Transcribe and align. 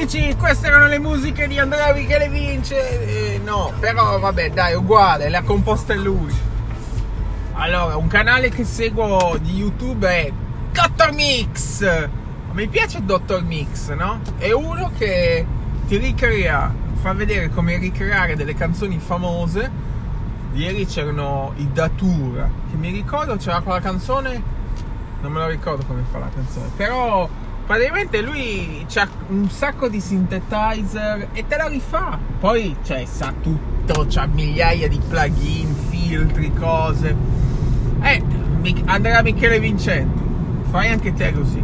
amici, 0.00 0.34
queste 0.36 0.68
erano 0.68 0.86
le 0.86 0.98
musiche 0.98 1.46
di 1.46 1.58
Andrea 1.58 1.92
Michele 1.92 2.30
Vince. 2.30 3.34
Eh, 3.34 3.38
no, 3.44 3.70
però 3.78 4.18
vabbè, 4.18 4.50
dai, 4.50 4.74
uguale, 4.74 5.28
le 5.28 5.36
ha 5.36 5.42
composte 5.42 5.94
lui. 5.94 6.34
Allora, 7.52 7.96
un 7.96 8.06
canale 8.06 8.48
che 8.48 8.64
seguo 8.64 9.36
di 9.38 9.56
YouTube 9.56 10.08
è 10.08 10.32
Dr. 10.72 11.12
Mix. 11.12 12.08
Mi 12.52 12.66
piace 12.68 13.04
Dr. 13.04 13.42
Mix, 13.42 13.92
no? 13.92 14.20
È 14.38 14.50
uno 14.52 14.90
che 14.96 15.44
ti 15.86 15.98
ricrea, 15.98 16.72
fa 16.94 17.12
vedere 17.12 17.50
come 17.50 17.76
ricreare 17.76 18.36
delle 18.36 18.54
canzoni 18.54 18.98
famose. 18.98 19.88
Ieri 20.54 20.86
c'erano 20.86 21.52
i 21.56 21.70
Datura, 21.72 22.48
che 22.70 22.76
mi 22.76 22.90
ricordo 22.90 23.36
c'era 23.36 23.60
quella 23.60 23.80
canzone, 23.80 24.42
non 25.20 25.30
me 25.30 25.38
la 25.40 25.46
ricordo 25.46 25.84
come 25.84 26.02
fa 26.10 26.18
la 26.18 26.30
canzone, 26.34 26.70
però 26.74 27.28
praticamente 27.66 28.20
lui 28.20 28.86
ha 28.94 29.08
un 29.28 29.48
sacco 29.48 29.88
di 29.88 30.00
synthesizer 30.00 31.28
e 31.32 31.46
te 31.46 31.56
la 31.56 31.66
rifà. 31.66 32.18
Poi 32.38 32.76
cioè, 32.82 33.04
sa 33.04 33.32
tutto, 33.40 34.06
ha 34.14 34.26
migliaia 34.26 34.88
di 34.88 35.00
plugin, 35.08 35.74
filtri, 35.88 36.52
cose. 36.52 37.14
Eh, 38.02 38.22
Andrea 38.86 39.22
Michele 39.22 39.60
Vincenti, 39.60 40.20
fai 40.70 40.88
anche 40.88 41.12
te 41.12 41.32
così. 41.32 41.62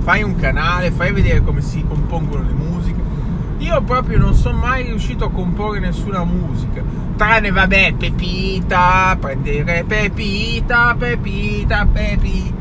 Fai 0.00 0.22
un 0.22 0.36
canale, 0.36 0.90
fai 0.90 1.12
vedere 1.12 1.42
come 1.42 1.60
si 1.60 1.84
compongono 1.86 2.44
le 2.44 2.52
musiche. 2.52 3.00
Io 3.58 3.82
proprio 3.82 4.18
non 4.18 4.34
sono 4.34 4.58
mai 4.58 4.84
riuscito 4.84 5.24
a 5.24 5.30
comporre 5.30 5.80
nessuna 5.80 6.22
musica. 6.24 6.82
Tranne, 7.16 7.50
vabbè, 7.50 7.94
Pepita, 7.94 9.16
prendere 9.18 9.84
Pepita, 9.84 10.94
Pepita, 10.96 11.86
Pepita. 11.90 12.54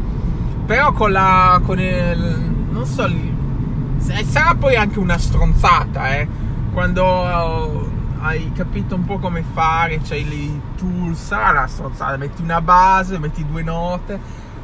Però 0.65 0.93
con 0.93 1.11
la. 1.11 1.61
con 1.63 1.79
il 1.79 2.44
non 2.85 4.03
so, 4.03 4.23
sarà 4.29 4.55
poi 4.55 4.75
anche 4.75 4.99
una 4.99 5.17
stronzata, 5.17 6.15
eh, 6.15 6.27
quando 6.71 7.89
hai 8.19 8.51
capito 8.53 8.95
un 8.95 9.05
po' 9.05 9.17
come 9.17 9.43
fare, 9.53 9.99
c'hai 10.03 10.21
i 10.21 10.61
tools, 10.77 11.25
sarà 11.25 11.51
una 11.51 11.67
stronzata, 11.67 12.17
metti 12.17 12.41
una 12.41 12.61
base, 12.61 13.17
metti 13.17 13.45
due 13.45 13.63
note, 13.63 14.19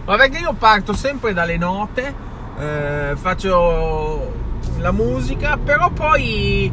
ma 0.05 0.15
perché 0.15 0.39
io 0.39 0.53
parto 0.53 0.93
sempre 0.93 1.33
dalle 1.33 1.57
note, 1.57 2.13
eh, 2.57 3.15
faccio 3.15 4.33
la 4.77 4.91
musica, 4.91 5.57
però 5.57 5.89
poi 5.89 6.71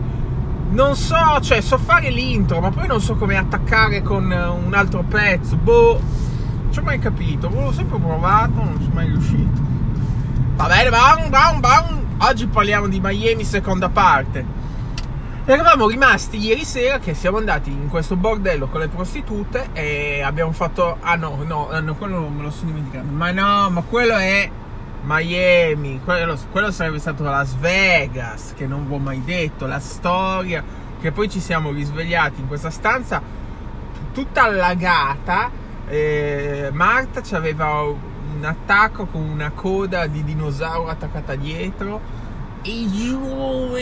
non 0.70 0.94
so, 0.96 1.40
cioè 1.40 1.60
so 1.60 1.78
fare 1.78 2.10
l'intro, 2.10 2.60
ma 2.60 2.70
poi 2.70 2.86
non 2.86 3.00
so 3.00 3.16
come 3.16 3.36
attaccare 3.36 4.02
con 4.02 4.24
un 4.24 4.74
altro 4.74 5.02
pezzo, 5.02 5.56
boh, 5.56 6.00
non 6.62 6.72
ci 6.72 6.78
ho 6.78 6.82
mai 6.82 6.98
capito, 6.98 7.48
l'ho 7.48 7.72
sempre 7.72 7.98
provato, 7.98 8.54
non 8.54 8.78
sono 8.80 8.94
mai 8.94 9.06
riuscito. 9.06 9.67
Va 10.58 10.66
bene, 10.66 10.90
bam, 10.90 11.28
bam, 11.30 11.60
bam. 11.60 12.16
Oggi 12.18 12.48
parliamo 12.48 12.88
di 12.88 12.98
Miami 13.00 13.44
seconda 13.44 13.90
parte. 13.90 14.44
Eravamo 15.44 15.86
rimasti 15.86 16.36
ieri 16.38 16.64
sera 16.64 16.98
che 16.98 17.14
siamo 17.14 17.36
andati 17.36 17.70
in 17.70 17.86
questo 17.88 18.16
bordello 18.16 18.66
con 18.66 18.80
le 18.80 18.88
prostitute 18.88 19.68
e 19.72 20.20
abbiamo 20.20 20.50
fatto... 20.50 20.96
Ah 20.98 21.14
no, 21.14 21.44
no, 21.46 21.68
no 21.80 21.94
quello 21.94 22.28
me 22.28 22.42
lo 22.42 22.50
sono 22.50 22.72
dimenticato. 22.72 23.06
Ma 23.06 23.30
no, 23.30 23.70
ma 23.70 23.82
quello 23.82 24.16
è 24.16 24.50
Miami, 25.04 26.00
quello, 26.02 26.36
quello 26.50 26.72
sarebbe 26.72 26.98
stato 26.98 27.22
Las 27.22 27.54
Vegas, 27.54 28.52
che 28.56 28.66
non 28.66 28.88
vi 28.88 28.94
ho 28.94 28.98
mai 28.98 29.22
detto, 29.22 29.64
la 29.64 29.78
storia, 29.78 30.64
che 31.00 31.12
poi 31.12 31.30
ci 31.30 31.38
siamo 31.38 31.70
risvegliati 31.70 32.40
in 32.40 32.48
questa 32.48 32.70
stanza 32.70 33.22
tutta 34.12 34.42
allagata. 34.42 35.52
Eh, 35.86 36.70
Marta 36.72 37.22
ci 37.22 37.36
aveva 37.36 38.07
un 38.38 38.44
attacco 38.44 39.06
con 39.06 39.20
una 39.20 39.50
coda 39.50 40.06
di 40.06 40.22
dinosauro 40.22 40.88
attaccata 40.88 41.34
dietro. 41.34 42.00
E 42.62 42.88
giù, 42.90 43.76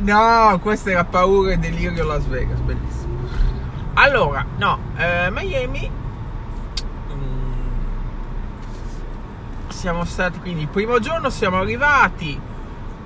no, 0.00 0.58
questa 0.60 0.90
era 0.90 1.04
paura 1.04 1.52
e 1.52 1.58
delirio 1.58 2.04
Las 2.04 2.26
Vegas, 2.26 2.58
bellissimo. 2.60 3.18
Allora, 3.94 4.44
no, 4.56 4.78
eh, 4.96 5.30
Miami. 5.30 5.90
Mm, 7.12 7.68
siamo 9.68 10.04
stati 10.04 10.38
quindi 10.40 10.62
il 10.62 10.68
primo 10.68 10.98
giorno 10.98 11.30
siamo 11.30 11.58
arrivati. 11.58 12.38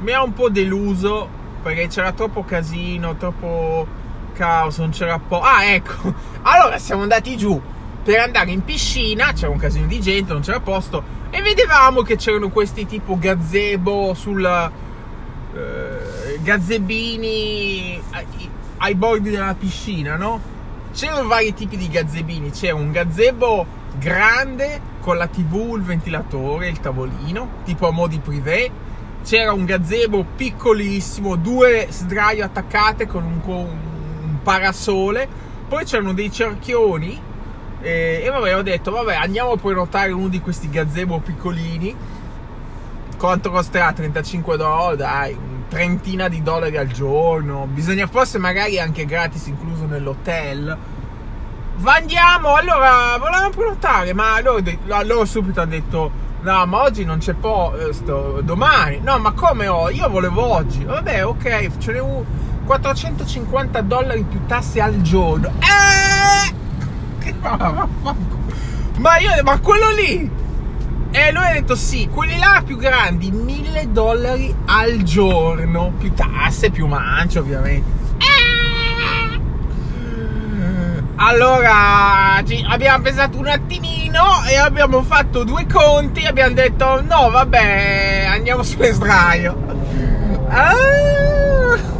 Mi 0.00 0.12
ha 0.12 0.22
un 0.22 0.32
po' 0.32 0.48
deluso 0.48 1.28
perché 1.62 1.86
c'era 1.88 2.12
troppo 2.12 2.44
casino, 2.44 3.16
troppo 3.16 3.86
caos, 4.34 4.78
non 4.78 4.90
c'era 4.90 5.18
po'. 5.18 5.40
Ah, 5.40 5.64
ecco. 5.64 6.14
Allora 6.42 6.78
siamo 6.78 7.02
andati 7.02 7.36
giù 7.36 7.60
per 8.04 8.20
andare 8.20 8.50
in 8.50 8.62
piscina, 8.62 9.32
c'era 9.32 9.50
un 9.50 9.56
casino 9.56 9.86
di 9.86 9.98
gente, 9.98 10.34
non 10.34 10.42
c'era 10.42 10.60
posto, 10.60 11.02
e 11.30 11.40
vedevamo 11.40 12.02
che 12.02 12.16
c'erano 12.16 12.50
questi 12.50 12.86
tipo 12.86 13.18
gazebo 13.18 14.12
sul 14.12 14.44
eh, 15.54 16.38
gazebini 16.42 17.98
ai, 18.10 18.26
ai, 18.76 18.94
bordi 18.94 19.30
della 19.30 19.56
piscina, 19.58 20.16
no? 20.16 20.52
C'erano 20.92 21.26
vari 21.26 21.54
tipi 21.54 21.78
di 21.78 21.88
gazebini, 21.88 22.50
c'era 22.50 22.74
un 22.74 22.92
gazebo 22.92 23.66
grande 23.98 24.80
con 25.00 25.16
la 25.16 25.26
tv, 25.26 25.74
il 25.76 25.82
ventilatore, 25.82 26.68
il 26.68 26.80
tavolino, 26.80 27.48
tipo 27.64 27.88
a 27.88 27.90
modi 27.90 28.18
privé, 28.18 28.70
c'era 29.24 29.54
un 29.54 29.64
gazebo 29.64 30.26
piccolissimo, 30.36 31.36
due 31.36 31.86
sdraio 31.88 32.44
attaccate 32.44 33.06
con 33.06 33.24
un, 33.24 33.40
un 33.46 34.42
parasole, 34.42 35.26
poi 35.66 35.84
c'erano 35.86 36.12
dei 36.12 36.30
cerchioni 36.30 37.32
e, 37.84 38.22
e 38.24 38.30
vabbè, 38.30 38.56
ho 38.56 38.62
detto, 38.62 38.90
vabbè, 38.90 39.14
andiamo 39.14 39.52
a 39.52 39.56
prenotare 39.58 40.10
uno 40.10 40.28
di 40.28 40.40
questi 40.40 40.70
gazebo 40.70 41.18
piccolini. 41.18 41.94
Quanto 43.18 43.50
costerà? 43.50 43.92
35 43.92 44.56
dollari, 44.56 44.96
dai, 44.96 45.38
trentina 45.68 46.28
di 46.28 46.42
dollari 46.42 46.78
al 46.78 46.88
giorno. 46.88 47.66
Bisogna 47.66 48.06
forse 48.06 48.38
magari 48.38 48.80
anche 48.80 49.04
gratis 49.04 49.46
incluso 49.46 49.84
nell'hotel. 49.84 50.76
Va 51.76 51.94
andiamo, 51.94 52.54
allora 52.54 53.18
volevamo 53.18 53.50
prenotare, 53.50 54.14
ma 54.14 54.40
loro, 54.40 54.62
loro 55.02 55.24
subito 55.24 55.60
hanno 55.60 55.70
detto 55.70 56.10
no, 56.40 56.66
ma 56.66 56.82
oggi 56.82 57.04
non 57.04 57.18
c'è 57.18 57.34
posto, 57.34 58.40
domani. 58.42 59.00
No, 59.00 59.18
ma 59.18 59.32
come 59.32 59.66
ho? 59.66 59.90
Io 59.90 60.08
volevo 60.08 60.42
oggi. 60.42 60.84
Vabbè, 60.84 61.26
ok, 61.26 61.78
ce 61.78 61.92
ne 61.92 61.98
ho 61.98 62.24
450 62.64 63.80
dollari 63.82 64.22
più 64.22 64.40
tasse 64.46 64.80
al 64.80 65.02
giorno. 65.02 65.48
Eh! 65.58 66.63
Ma 68.98 69.18
io, 69.18 69.30
ma 69.42 69.58
quello 69.60 69.90
lì! 69.90 70.30
E 71.10 71.32
lui 71.32 71.46
ha 71.46 71.52
detto 71.52 71.76
sì, 71.76 72.08
quelli 72.12 72.36
là 72.38 72.62
più 72.64 72.76
grandi, 72.76 73.30
1000 73.30 73.92
dollari 73.92 74.54
al 74.66 75.02
giorno, 75.02 75.92
più 75.96 76.12
tasse, 76.12 76.70
più 76.70 76.86
mancio 76.86 77.40
ovviamente. 77.40 78.02
Allora 81.16 82.42
abbiamo 82.68 83.02
pensato 83.02 83.38
un 83.38 83.46
attimino 83.46 84.44
e 84.48 84.56
abbiamo 84.56 85.00
fatto 85.02 85.44
due 85.44 85.64
conti 85.72 86.22
e 86.22 86.26
abbiamo 86.26 86.54
detto 86.54 87.00
no 87.02 87.30
vabbè 87.30 88.26
andiamo 88.28 88.64
sulle 88.64 88.92
sdraio. 88.92 89.56
Ah, 90.48 90.74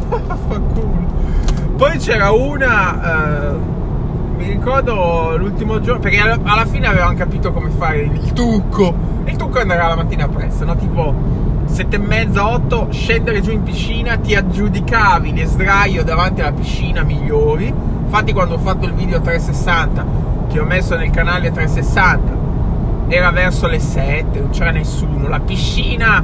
Poi 1.77 1.97
c'era 1.97 2.31
una... 2.31 3.53
Uh, 3.53 3.74
mi 4.45 4.51
ricordo 4.51 5.35
l'ultimo 5.37 5.81
giorno, 5.81 5.99
perché 5.99 6.19
alla 6.19 6.65
fine 6.65 6.85
avevamo 6.85 7.15
capito 7.15 7.51
come 7.51 7.69
fare 7.71 8.01
il 8.01 8.31
trucco. 8.33 8.93
Il 9.25 9.35
trucco 9.35 9.57
è 9.57 9.61
andare 9.61 9.81
la 9.81 9.95
mattina 9.95 10.27
presto, 10.27 10.65
no? 10.65 10.75
Tipo 10.75 11.13
sette 11.65 11.95
e 11.95 11.99
mezza, 11.99 12.47
otto, 12.47 12.89
scendere 12.91 13.41
giù 13.41 13.51
in 13.51 13.63
piscina, 13.63 14.17
ti 14.17 14.35
aggiudicavi 14.35 15.33
le 15.33 15.45
sdraio 15.45 16.03
davanti 16.03 16.41
alla 16.41 16.51
piscina 16.51 17.01
migliori. 17.01 17.73
Infatti 18.03 18.33
quando 18.33 18.53
ho 18.53 18.59
fatto 18.59 18.85
il 18.85 18.93
video 18.93 19.19
360, 19.19 20.05
che 20.47 20.59
ho 20.59 20.63
messo 20.63 20.95
nel 20.95 21.09
canale 21.09 21.51
360, 21.51 22.43
era 23.07 23.31
verso 23.31 23.65
le 23.65 23.79
7, 23.79 24.39
non 24.39 24.49
c'era 24.51 24.69
nessuno. 24.69 25.27
La 25.27 25.39
piscina 25.39 26.23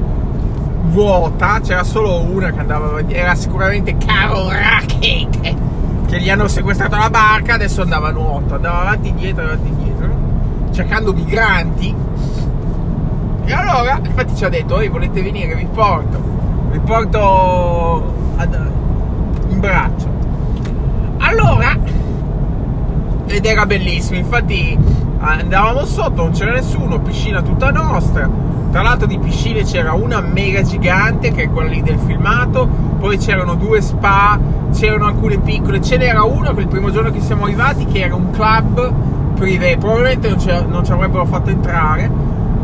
vuota, 0.83 1.59
c'era 1.59 1.83
solo 1.83 2.21
una 2.21 2.51
che 2.51 2.59
andava 2.59 3.01
era 3.07 3.33
sicuramente 3.33 3.97
Caro 3.97 4.47
Racket 4.47 5.55
che 6.11 6.19
gli 6.19 6.29
hanno 6.29 6.49
sequestrato 6.49 6.97
la 6.97 7.09
barca, 7.09 7.53
adesso 7.53 7.81
andava 7.81 8.09
a 8.09 8.11
nuoto, 8.11 8.55
andava 8.55 8.81
avanti 8.81 9.07
e 9.07 9.11
indietro, 9.11 9.43
avanti 9.45 9.65
e 9.65 9.69
indietro, 9.69 10.09
cercando 10.71 11.13
migranti. 11.13 11.95
E 13.45 13.53
allora, 13.53 13.97
infatti 14.03 14.35
ci 14.35 14.43
ha 14.43 14.49
detto, 14.49 14.81
ehi 14.81 14.89
volete 14.89 15.21
venire, 15.21 15.55
vi 15.55 15.65
porto, 15.73 16.21
vi 16.69 16.79
porto 16.79 18.13
ad, 18.35 18.71
in 19.47 19.59
braccio. 19.61 20.09
Allora, 21.19 21.77
ed 23.27 23.45
era 23.45 23.65
bellissimo, 23.65 24.17
infatti 24.17 24.77
andavamo 25.17 25.85
sotto, 25.85 26.23
non 26.23 26.31
c'era 26.33 26.51
nessuno, 26.51 26.99
piscina 26.99 27.41
tutta 27.41 27.71
nostra. 27.71 28.29
Tra 28.71 28.81
l'altro 28.81 29.05
di 29.05 29.19
piscine 29.19 29.63
c'era 29.63 29.93
una 29.93 30.21
mega 30.21 30.61
gigante, 30.61 31.31
che 31.31 31.43
è 31.43 31.49
quella 31.49 31.69
lì 31.69 31.81
del 31.81 31.99
filmato, 31.99 32.67
poi 32.99 33.17
c'erano 33.17 33.55
due 33.55 33.81
spa 33.81 34.39
c'erano 34.71 35.07
alcune 35.07 35.37
piccole, 35.39 35.81
ce 35.81 35.97
n'era 35.97 36.23
una 36.23 36.53
quel 36.53 36.67
primo 36.67 36.91
giorno 36.91 37.11
che 37.11 37.19
siamo 37.19 37.43
arrivati 37.43 37.85
che 37.85 37.99
era 37.99 38.15
un 38.15 38.31
club 38.31 38.93
privé, 39.35 39.75
probabilmente 39.77 40.29
non, 40.29 40.69
non 40.69 40.85
ci 40.85 40.93
avrebbero 40.93 41.25
fatto 41.25 41.49
entrare 41.49 42.09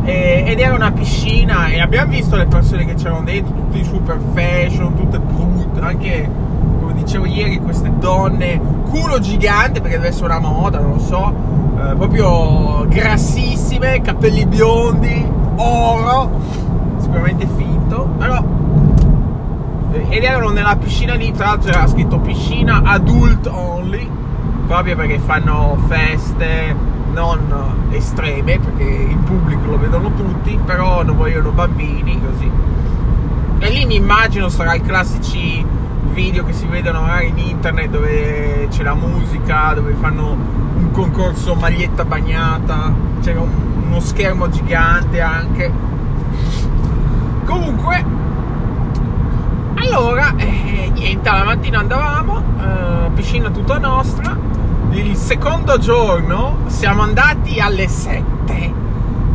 e, 0.03 0.45
ed 0.47 0.59
era 0.59 0.73
una 0.73 0.91
piscina 0.91 1.67
e 1.67 1.81
abbiamo 1.81 2.11
visto 2.11 2.37
le 2.37 2.45
persone 2.45 2.85
che 2.85 2.93
c'erano 2.93 3.23
dentro, 3.23 3.53
tutti 3.53 3.83
super 3.83 4.17
fashion, 4.33 4.95
tutte 4.95 5.17
donne 8.07 8.59
culo 8.89 9.19
gigante 9.19 9.81
perché 9.81 9.97
deve 9.97 10.09
essere 10.09 10.25
una 10.25 10.39
moda, 10.39 10.79
non 10.79 10.91
lo 10.91 10.99
so, 10.99 11.33
eh, 11.77 11.95
proprio 11.95 12.85
grassissime, 12.87 14.01
capelli 14.01 14.45
biondi, 14.45 15.29
oro, 15.57 16.41
sicuramente 16.99 17.47
finto, 17.55 18.09
però 18.17 18.43
ed 20.09 20.23
erano 20.23 20.49
nella 20.49 20.75
piscina 20.75 21.15
lì, 21.15 21.31
tra 21.31 21.47
l'altro 21.47 21.69
era 21.69 21.87
scritto 21.87 22.19
piscina 22.19 22.81
adult 22.83 23.47
only, 23.47 24.09
proprio 24.65 24.95
perché 24.95 25.19
fanno 25.19 25.77
feste 25.87 26.75
non 27.11 27.87
estreme, 27.89 28.59
perché 28.59 28.83
in 28.83 29.23
pubblico 29.23 29.65
lo 29.65 29.79
vedono 29.79 30.13
tutti, 30.13 30.57
però 30.63 31.03
non 31.03 31.17
vogliono 31.17 31.51
bambini, 31.51 32.21
così. 32.21 32.49
E 33.59 33.69
lì 33.69 33.85
mi 33.85 33.95
immagino 33.95 34.49
sarà 34.49 34.75
i 34.75 34.81
classici 34.81 35.65
video 36.11 36.45
che 36.45 36.53
si 36.53 36.67
vedono 36.67 37.01
magari 37.01 37.29
in 37.29 37.37
internet 37.37 37.89
dove 37.89 38.67
c'è 38.69 38.83
la 38.83 38.93
musica, 38.93 39.73
dove 39.73 39.93
fanno 39.99 40.37
un 40.77 40.91
concorso 40.91 41.55
maglietta 41.55 42.05
bagnata, 42.05 42.93
c'era 43.21 43.41
un, 43.41 43.49
uno 43.87 43.99
schermo 44.01 44.49
gigante 44.49 45.21
anche. 45.21 45.71
Comunque, 47.45 48.05
allora, 49.75 50.35
eh, 50.35 50.91
niente, 50.93 51.29
alla 51.29 51.45
mattina 51.45 51.79
andavamo, 51.79 52.43
eh, 52.59 53.09
piscina 53.15 53.49
tutta 53.49 53.77
nostra. 53.77 54.37
Il 54.91 55.15
secondo 55.15 55.77
giorno 55.79 56.57
siamo 56.67 57.01
andati 57.01 57.59
alle 57.59 57.87
7 57.87 58.73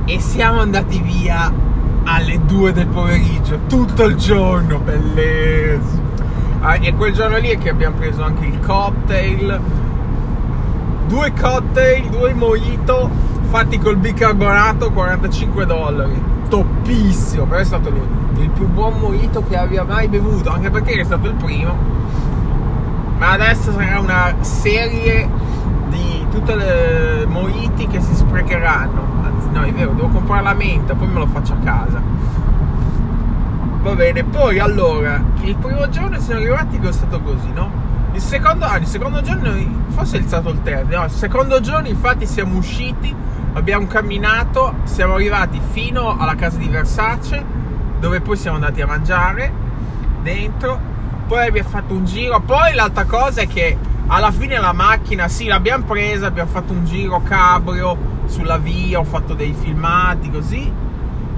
e 0.05 0.21
siamo 0.21 0.61
andati 0.61 1.01
via 1.01 1.51
alle 2.05 2.45
2 2.45 2.73
del 2.73 2.89
pomeriggio, 2.89 3.61
tutto 3.69 4.05
il 4.05 4.17
giorno, 4.17 4.79
bellissimo. 4.79 6.11
Ah, 6.61 6.77
e 6.77 6.95
quel 6.95 7.13
giorno 7.13 7.39
lì 7.39 7.49
è 7.49 7.59
che 7.59 7.71
abbiamo 7.71 7.97
preso 7.97 8.23
anche 8.23 8.47
il 8.47 8.61
cocktail, 8.61 9.61
due 11.09 11.33
cocktail, 11.33 12.09
due 12.09 12.35
mojito 12.35 13.32
fatti 13.53 13.79
col 13.79 13.99
bicarbonato, 13.99 14.91
45 14.93 15.67
dollari, 15.67 16.19
toppissimo, 16.49 17.45
però 17.45 17.61
è 17.61 17.65
stato 17.65 17.91
il, 17.91 18.49
più 18.49 18.67
buon 18.67 18.99
mojito 18.99 19.45
che 19.47 19.59
abbia 19.59 19.85
mai 19.85 20.09
bevuto, 20.09 20.49
anche 20.49 20.71
perché 20.71 20.99
è 20.99 21.05
stato 21.05 21.29
il 21.29 21.35
primo. 21.35 21.77
Ma 23.19 23.33
adesso 23.33 23.71
sarà 23.73 24.01
una 24.01 24.37
serie 24.41 25.29
di 25.91 26.25
tutte 26.31 26.55
le 26.55 27.27
mojiti 27.27 27.87
che 27.89 28.01
si 28.01 28.15
sprecheranno. 28.15 29.03
Anzi, 29.23 29.49
no, 29.51 29.65
è 29.65 29.73
vero, 29.75 29.93
devo 29.93 30.09
comprare 30.09 30.45
la 30.45 30.55
menta, 30.55 30.95
poi 30.95 31.09
me 31.09 31.19
lo 31.19 31.27
faccio 31.27 31.53
a 31.53 31.57
casa. 31.63 32.01
Va 33.83 33.95
bene, 33.95 34.25
poi 34.25 34.61
allora, 34.61 35.23
il 35.43 35.57
primo 35.57 35.91
giorno 35.91 36.19
siamo 36.21 36.41
arrivati 36.41 36.79
che 36.79 36.89
è 36.89 36.93
stato 36.93 37.21
così, 37.21 37.53
no? 37.53 37.71
Il 38.15 38.21
secondo, 38.23 38.65
ah, 38.65 38.79
il 38.79 38.87
secondo 38.87 39.21
giorno, 39.21 39.53
forse 39.89 40.17
è 40.17 40.21
iniziato 40.21 40.49
il 40.49 40.63
terzo, 40.63 40.97
no, 40.97 41.05
il 41.05 41.11
secondo 41.11 41.61
giorno 41.61 41.89
infatti 41.89 42.27
siamo 42.27 42.57
usciti, 42.57 43.15
abbiamo 43.55 43.87
camminato, 43.87 44.75
siamo 44.85 45.15
arrivati 45.15 45.61
fino 45.73 46.17
alla 46.19 46.35
casa 46.35 46.57
di 46.59 46.69
Versace, 46.69 47.45
dove 47.99 48.21
poi 48.21 48.37
siamo 48.37 48.57
andati 48.57 48.81
a 48.81 48.87
mangiare 48.87 49.53
dentro, 50.23 50.79
poi 51.27 51.47
abbiamo 51.47 51.69
fatto 51.69 51.95
un 51.95 52.05
giro, 52.05 52.41
poi 52.41 52.75
l'altra 52.75 53.05
cosa 53.05 53.43
è 53.43 53.47
che 53.47 53.77
alla 54.07 54.31
fine 54.31 54.59
la 54.59 54.73
macchina, 54.73 55.29
sì, 55.29 55.47
l'abbiamo 55.47 55.85
presa, 55.85 56.27
abbiamo 56.27 56.51
fatto 56.51 56.73
un 56.73 56.85
giro 56.85 57.23
cabrio 57.23 57.97
sulla 58.27 58.59
via, 58.59 58.99
ho 58.99 59.05
fatto 59.05 59.35
dei 59.35 59.55
filmati 59.59 60.31
così, 60.31 60.73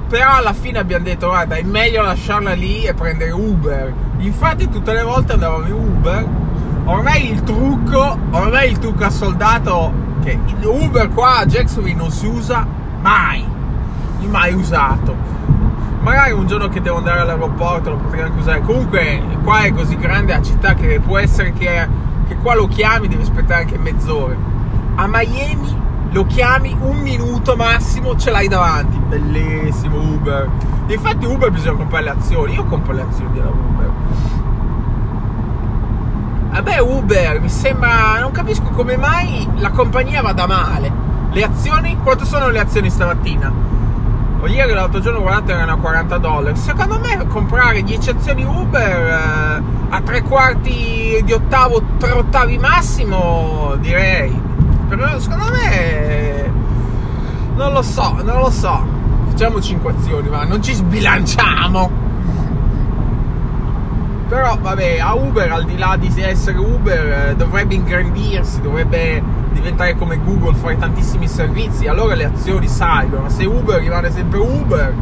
però 0.09 0.35
alla 0.35 0.53
fine 0.53 0.79
abbiamo 0.79 1.05
detto 1.05 1.29
guarda 1.29 1.57
è 1.57 1.63
meglio 1.63 2.03
lasciarla 2.03 2.53
lì 2.53 2.85
e 2.85 2.95
prendere 2.95 3.31
Uber. 3.31 3.93
Infatti 4.19 4.69
tutte 4.69 4.93
le 4.93 5.03
volte 5.03 5.33
andavamo 5.33 5.67
in 5.67 5.73
Uber 5.73 6.27
ormai 6.85 7.31
il 7.31 7.43
trucco 7.43 8.19
ormai 8.31 8.71
il 8.71 8.79
trucco 8.79 9.05
assoldato 9.05 9.93
che 10.23 10.39
Uber 10.63 11.09
qua 11.11 11.39
a 11.39 11.47
Jacksonville 11.47 11.97
non 11.97 12.11
si 12.11 12.27
usa 12.27 12.67
mai 13.01 13.47
mai 14.29 14.55
usato 14.55 15.15
magari 16.01 16.33
un 16.33 16.47
giorno 16.47 16.69
che 16.69 16.81
devo 16.81 16.99
andare 16.99 17.21
all'aeroporto 17.21 17.91
lo 17.91 17.97
potrei 17.97 18.23
anche 18.23 18.39
usare 18.39 18.61
comunque 18.61 19.23
qua 19.43 19.61
è 19.61 19.73
così 19.73 19.97
grande 19.97 20.33
la 20.33 20.43
città 20.43 20.75
che 20.75 21.01
può 21.01 21.19
essere 21.19 21.53
che, 21.53 21.89
che 22.29 22.37
qua 22.37 22.55
lo 22.55 22.67
chiami 22.69 23.09
devi 23.09 23.23
aspettare 23.23 23.63
anche 23.63 23.79
mezz'ora 23.79 24.37
a 24.97 25.07
Miami 25.07 25.83
lo 26.15 26.27
chiami 26.27 26.77
un 26.81 26.99
minuto 26.99 27.57
massimo, 27.57 28.17
ce 28.17 28.31
l'hai 28.31 28.47
davanti. 28.47 28.97
Bellissimo 28.99 29.99
Uber. 29.99 30.49
Infatti 30.87 31.27
Uber 31.27 31.51
bisogna 31.51 31.77
comprare 31.77 32.05
le 32.05 32.11
azioni. 32.11 32.55
Io 32.55 32.65
compro 32.67 32.93
le 32.93 33.03
azioni 33.03 33.33
della 33.33 33.51
Uber. 33.51 33.91
Vabbè 36.55 36.81
Uber, 36.81 37.41
mi 37.41 37.49
sembra... 37.49 38.19
Non 38.21 38.31
capisco 38.31 38.71
come 38.71 38.97
mai 38.97 39.47
la 39.57 39.71
compagnia 39.71 40.23
vada 40.23 40.47
male. 40.47 40.91
Le 41.31 41.43
azioni? 41.43 41.99
Quanto 42.03 42.25
sono 42.25 42.49
le 42.49 42.61
azioni 42.61 42.89
stamattina? 42.89 43.53
O 44.41 44.47
ieri 44.47 44.73
l'altro 44.73 45.01
giorno 45.01 45.21
guardate 45.21 45.53
erano 45.53 45.73
a 45.73 45.77
40 45.77 46.19
dollari. 46.19 46.57
Secondo 46.57 47.01
me 47.01 47.27
comprare 47.27 47.83
10 47.83 48.11
azioni 48.11 48.45
Uber 48.45 49.07
eh, 49.07 49.63
a 49.89 50.01
tre 50.03 50.23
quarti 50.23 51.21
di 51.25 51.33
ottavo, 51.33 51.83
tre 51.99 52.13
ottavi 52.13 52.57
massimo, 52.59 53.75
direi 53.81 54.53
però 54.97 55.19
secondo 55.19 55.51
me 55.51 56.53
non 57.57 57.73
lo 57.73 57.83
so, 57.83 58.17
non 58.23 58.39
lo 58.39 58.51
so. 58.51 58.85
Facciamo 59.29 59.61
5 59.61 59.93
azioni, 59.93 60.29
ma 60.29 60.45
non 60.45 60.63
ci 60.63 60.75
sbilanciamo. 60.75 62.04
Però 64.35 64.59
vabbè, 64.61 64.99
a 64.99 65.15
Uber, 65.15 65.53
al 65.53 65.65
di 65.65 65.79
là 65.79 65.97
di 65.97 66.13
essere 66.21 66.59
Uber, 66.59 67.29
eh, 67.29 67.37
dovrebbe 67.37 67.75
ingrandirsi, 67.77 68.61
dovrebbe 68.61 69.23
diventare 69.53 69.95
come 69.95 70.19
Google, 70.19 70.57
fare 70.57 70.77
tantissimi 70.77 71.29
servizi, 71.29 71.87
allora 71.87 72.17
le 72.17 72.25
azioni 72.25 72.67
salgono. 72.67 73.29
Se 73.29 73.45
Uber 73.45 73.79
rimane 73.79 74.11
sempre 74.11 74.41
Uber, 74.41 74.93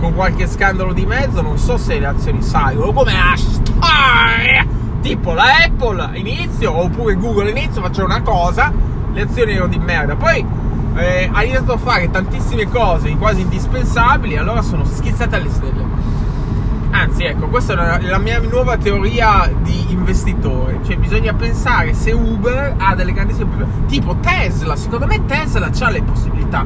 con 0.00 0.14
qualche 0.14 0.46
scandalo 0.46 0.94
di 0.94 1.04
mezzo, 1.04 1.42
non 1.42 1.58
so 1.58 1.76
se 1.76 1.98
le 1.98 2.06
azioni 2.06 2.40
salgono. 2.40 2.92
Come 2.92 3.12
la 3.12 3.36
storia! 3.36 4.66
Tipo 5.02 5.34
la 5.34 5.64
Apple 5.66 6.08
inizio, 6.14 6.74
oppure 6.74 7.14
Google 7.16 7.50
inizio, 7.50 7.82
faccio 7.82 8.06
una 8.06 8.22
cosa, 8.22 8.72
le 9.12 9.20
azioni 9.20 9.52
erano 9.52 9.68
di 9.68 9.78
merda. 9.80 10.16
Poi 10.16 10.46
eh, 10.96 11.28
ha 11.30 11.42
iniziato 11.42 11.74
a 11.74 11.76
fare 11.76 12.10
tantissime 12.10 12.66
cose 12.70 13.14
quasi 13.16 13.42
indispensabili, 13.42 14.38
allora 14.38 14.62
sono 14.62 14.86
schizzate 14.86 15.36
alle 15.36 15.50
stelle. 15.50 16.11
Anzi, 16.94 17.24
ecco, 17.24 17.48
questa 17.48 17.98
è 17.98 18.02
la 18.02 18.18
mia 18.18 18.38
nuova 18.38 18.76
teoria 18.76 19.50
di 19.62 19.86
investitore. 19.88 20.78
Cioè, 20.84 20.96
bisogna 20.96 21.32
pensare 21.32 21.94
se 21.94 22.12
Uber 22.12 22.74
ha 22.76 22.94
delle 22.94 23.12
grandissime 23.14 23.46
possibilità. 23.46 23.86
Tipo 23.88 24.16
Tesla, 24.20 24.76
secondo 24.76 25.06
me 25.06 25.24
Tesla 25.24 25.70
ha 25.76 25.90
le 25.90 26.02
possibilità. 26.02 26.64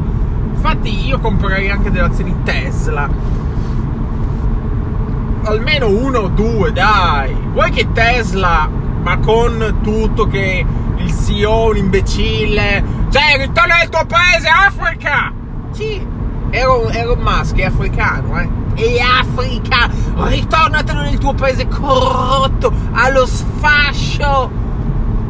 Infatti, 0.53 1.07
io 1.07 1.21
comprerei 1.21 1.71
anche 1.71 1.93
delle 1.93 2.07
azioni 2.07 2.35
Tesla. 2.43 3.09
Almeno 5.45 5.89
uno 5.91 6.19
o 6.19 6.29
due, 6.29 6.73
dai. 6.73 7.33
Vuoi 7.53 7.71
che 7.71 7.93
Tesla, 7.93 8.69
ma 9.03 9.19
con 9.19 9.79
tutto 9.81 10.27
che 10.27 10.67
il 10.97 11.15
CEO 11.15 11.69
un 11.69 11.77
imbecille. 11.77 12.83
Cioè, 13.11 13.37
ritorna 13.39 13.77
nel 13.77 13.89
tuo 13.89 14.05
paese, 14.07 14.49
Africa! 14.49 15.33
Sì, 15.71 16.05
ero, 16.51 16.89
ero 16.89 17.15
Musk, 17.15 17.59
è 17.59 17.67
africano, 17.67 18.41
eh. 18.41 18.66
È 18.77 18.99
africano! 19.01 20.27
Ritornatelo 20.29 21.01
nel 21.01 21.19
tuo 21.19 21.35
paese 21.35 21.67
corrotto, 21.67 22.73
allo 22.93 23.27
sfascio! 23.27 24.51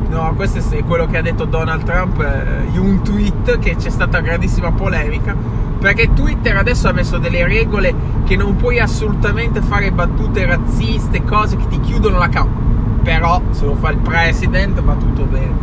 No, 0.08 0.34
questo 0.36 0.58
è 0.74 0.84
quello 0.84 1.06
che 1.06 1.16
ha 1.16 1.22
detto 1.22 1.44
Donald 1.46 1.84
Trump 1.84 2.20
eh, 2.20 2.68
in 2.72 2.78
un 2.78 3.02
tweet 3.02 3.58
che 3.58 3.76
c'è 3.76 3.90
stata 3.90 4.20
grandissima 4.20 4.70
polemica 4.72 5.34
perché 5.78 6.12
Twitter 6.14 6.56
adesso 6.56 6.88
ha 6.88 6.92
messo 6.92 7.18
delle 7.18 7.44
regole 7.46 7.94
che 8.24 8.36
non 8.36 8.56
puoi 8.56 8.78
assolutamente 8.80 9.60
fare 9.60 9.90
battute 9.92 10.46
razziste, 10.46 11.22
cose 11.24 11.56
che 11.56 11.68
ti 11.68 11.80
chiudono 11.80 12.18
la 12.18 12.28
causa 12.28 12.66
però 13.06 13.40
se 13.50 13.64
lo 13.64 13.76
fa 13.76 13.90
il 13.90 13.98
president 13.98 14.82
va 14.82 14.94
tutto 14.94 15.22
bene. 15.26 15.54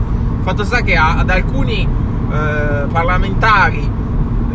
Fatto 0.44 0.64
sta 0.64 0.80
che 0.80 0.96
ad 0.96 1.30
alcuni 1.30 1.82
eh, 1.82 2.86
parlamentari 2.90 3.92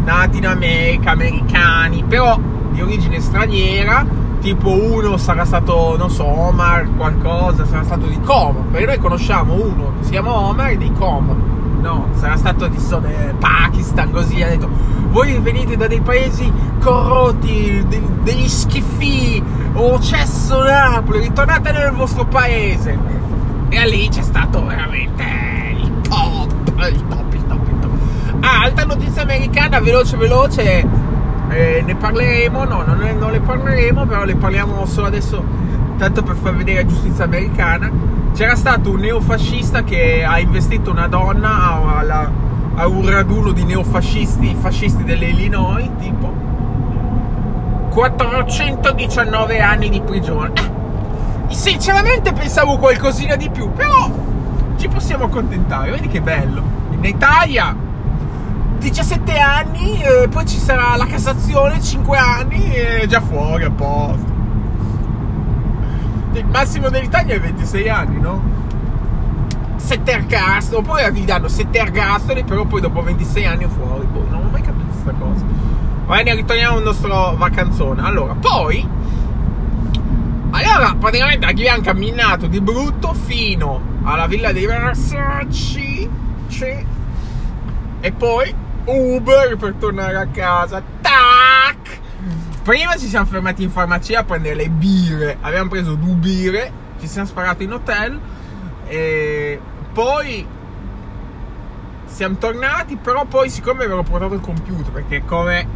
nati 0.04 0.38
in 0.38 0.46
America, 0.46 1.10
americani, 1.10 2.02
però 2.08 2.40
di 2.78 2.82
origine 2.82 3.20
straniera, 3.20 4.06
tipo 4.40 4.70
uno 4.70 5.16
sarà 5.16 5.44
stato, 5.44 5.96
non 5.96 6.10
so, 6.10 6.24
Omar 6.24 6.88
qualcosa, 6.96 7.66
sarà 7.66 7.82
stato 7.82 8.06
di 8.06 8.20
Como, 8.20 8.66
perché 8.70 8.86
noi 8.86 8.98
conosciamo 8.98 9.54
uno 9.54 9.94
che 9.98 10.04
si 10.04 10.10
chiama 10.10 10.32
Omar 10.38 10.70
e 10.70 10.76
di 10.76 10.92
Como 10.92 11.56
no, 11.80 12.08
sarà 12.14 12.36
stato 12.36 12.66
di 12.66 12.76
eh, 12.76 13.34
Pakistan 13.38 14.10
così, 14.10 14.42
ha 14.42 14.48
detto 14.48 14.68
voi 15.10 15.38
venite 15.38 15.76
da 15.76 15.86
dei 15.86 16.00
paesi 16.00 16.52
corrotti, 16.80 17.84
de- 17.88 18.02
degli 18.22 18.48
schifi, 18.48 19.42
o 19.72 19.98
cesso 20.00 20.62
Napoli, 20.62 21.20
ritornate 21.20 21.72
nel 21.72 21.92
vostro 21.92 22.26
paese. 22.26 22.96
E 23.70 23.88
lì 23.88 24.08
c'è 24.08 24.22
stato 24.22 24.64
veramente 24.64 25.22
il 25.76 26.00
top, 26.02 26.52
il 26.90 27.06
top, 27.08 27.32
il 27.32 27.46
top, 27.46 27.68
il 27.68 27.78
top. 27.80 27.90
Ah, 28.40 28.62
altra 28.64 28.84
notizia 28.84 29.22
americana, 29.22 29.80
veloce, 29.80 30.16
veloce, 30.16 30.86
eh, 31.50 31.82
ne 31.84 31.94
parleremo, 31.94 32.64
no, 32.64 32.82
non, 32.82 32.98
non, 33.18 33.30
le 33.30 33.40
parleremo, 33.40 34.06
però 34.06 34.24
le 34.24 34.36
parliamo 34.36 34.84
solo 34.86 35.06
adesso, 35.06 35.42
tanto 35.96 36.22
per 36.22 36.36
far 36.36 36.54
vedere 36.54 36.82
la 36.82 36.88
giustizia 36.88 37.24
americana 37.24 37.90
c'era 38.34 38.54
stato 38.54 38.90
un 38.90 39.00
neofascista 39.00 39.82
che 39.82 40.24
ha 40.24 40.38
investito 40.38 40.90
una 40.90 41.08
donna 41.08 41.96
alla, 41.98 42.30
a 42.76 42.86
un 42.86 43.10
raduno 43.10 43.50
di 43.50 43.64
neofascisti 43.64 44.56
fascisti 44.60 45.02
dell'Illinois, 45.02 45.90
tipo 45.98 46.32
419 47.90 49.60
anni 49.60 49.88
di 49.88 50.00
prigione. 50.00 50.52
Eh, 51.48 51.54
sinceramente 51.54 52.32
pensavo 52.32 52.76
qualcosina 52.76 53.34
di 53.34 53.50
più, 53.50 53.72
però 53.72 54.08
ci 54.76 54.86
possiamo 54.86 55.24
accontentare. 55.24 55.90
Vedi 55.90 56.06
che 56.06 56.20
bello. 56.20 56.62
In 56.90 57.04
Italia 57.04 57.74
17 58.78 59.38
anni, 59.38 60.00
eh, 60.00 60.28
poi 60.28 60.46
ci 60.46 60.58
sarà 60.58 60.96
la 60.96 61.06
Cassazione 61.06 61.82
5 61.82 62.16
anni 62.16 62.74
e 62.74 63.06
già 63.06 63.20
fuori 63.20 63.64
a 63.64 63.70
posto. 63.70 64.36
Il 66.32 66.46
massimo 66.46 66.88
dell'Italia 66.88 67.34
è 67.34 67.40
26 67.40 67.88
anni, 67.88 68.20
no? 68.20 68.56
7 69.76 70.10
ergastoli, 70.10 70.84
poi 70.84 71.12
gli 71.12 71.24
danno 71.24 71.48
7 71.48 71.76
ergastoli, 71.78 72.44
però 72.44 72.64
poi 72.64 72.80
dopo 72.80 73.02
26 73.02 73.46
anni 73.46 73.64
è 73.64 73.68
fuori. 73.68 74.06
Poi 74.06 74.28
non 74.28 74.46
ho 74.46 74.48
mai 74.50 74.62
capito 74.62 74.86
questa 74.92 75.12
cosa. 75.12 75.44
Bene, 76.06 76.34
ritorniamo 76.34 76.76
al 76.76 76.82
nostro 76.82 77.34
vacanzone. 77.36 78.02
Allora, 78.02 78.34
poi 78.34 78.86
allora, 80.50 80.94
praticamente 80.98 81.46
abbiamo 81.46 81.82
camminato 81.82 82.46
di 82.46 82.60
brutto 82.60 83.12
fino 83.12 83.80
alla 84.02 84.26
villa 84.26 84.52
dei 84.52 84.66
Versace. 84.66 86.08
E 88.00 88.12
poi 88.12 88.54
Uber 88.84 89.56
per 89.56 89.74
tornare 89.74 90.16
a 90.16 90.26
casa. 90.26 90.82
Tac! 91.00 92.00
Prima 92.62 92.96
ci 92.96 93.06
siamo 93.06 93.26
fermati 93.26 93.62
in 93.62 93.70
farmacia 93.70 94.20
a 94.20 94.24
prendere 94.24 94.54
le 94.54 94.68
birre. 94.68 95.38
Abbiamo 95.40 95.68
preso 95.70 95.94
due 95.94 96.14
birre, 96.14 96.72
ci 97.00 97.06
siamo 97.06 97.26
sparati 97.26 97.64
in 97.64 97.72
hotel. 97.72 98.20
E 98.86 99.60
poi 99.92 100.46
siamo 102.04 102.36
tornati, 102.36 102.96
però 102.96 103.24
poi 103.26 103.48
siccome 103.48 103.84
avevo 103.84 104.02
portato 104.02 104.34
il 104.34 104.40
computer, 104.40 104.92
perché 104.92 105.24
come, 105.24 105.66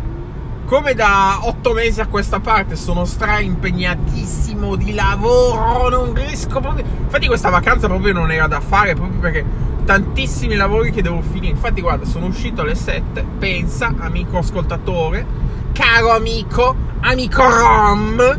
come 0.65 0.95
da 0.95 1.41
otto 1.43 1.73
mesi 1.73 2.01
a 2.01 2.07
questa 2.07 2.41
parte 2.41 2.75
sono 2.75 3.05
stra 3.05 3.39
impegnatissimo 3.39 4.75
di 4.77 4.93
lavoro, 4.93 5.89
non 5.89 6.15
riesco 6.15 6.61
proprio... 6.61 6.85
Infatti 6.85 7.27
questa 7.27 7.51
vacanza 7.51 7.87
proprio 7.87 8.13
non 8.13 8.31
era 8.33 8.47
da 8.49 8.61
fare, 8.61 8.95
proprio 8.95 9.21
perché 9.21 9.45
tantissimi 9.85 10.55
lavori 10.55 10.91
che 10.91 11.03
devo 11.03 11.21
finire. 11.21 11.53
Infatti 11.53 11.81
guarda, 11.81 12.05
sono 12.05 12.27
uscito 12.27 12.63
alle 12.63 12.75
7, 12.75 13.25
pensa, 13.39 13.95
amico 13.99 14.39
ascoltatore, 14.39 15.27
caro 15.73 16.11
amico, 16.11 16.75
amico 17.01 17.43
Rom, 17.43 18.39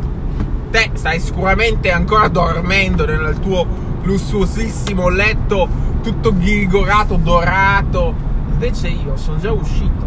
te 0.70 0.90
stai 0.94 1.20
sicuramente 1.20 1.90
ancora 1.90 2.28
dormendo 2.28 3.04
nel 3.06 3.38
tuo 3.40 3.66
lussuosissimo 4.02 5.08
letto 5.08 5.68
tutto 6.02 6.36
ghirgorato, 6.36 7.16
dorato. 7.16 8.14
Invece 8.50 8.88
io 8.88 9.16
sono 9.16 9.38
già 9.38 9.50
uscito 9.50 10.06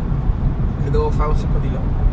che 0.84 0.90
devo 0.90 1.10
fare 1.10 1.32
un 1.32 1.38
sacco 1.38 1.58
di 1.60 1.72
lavoro. 1.72 2.06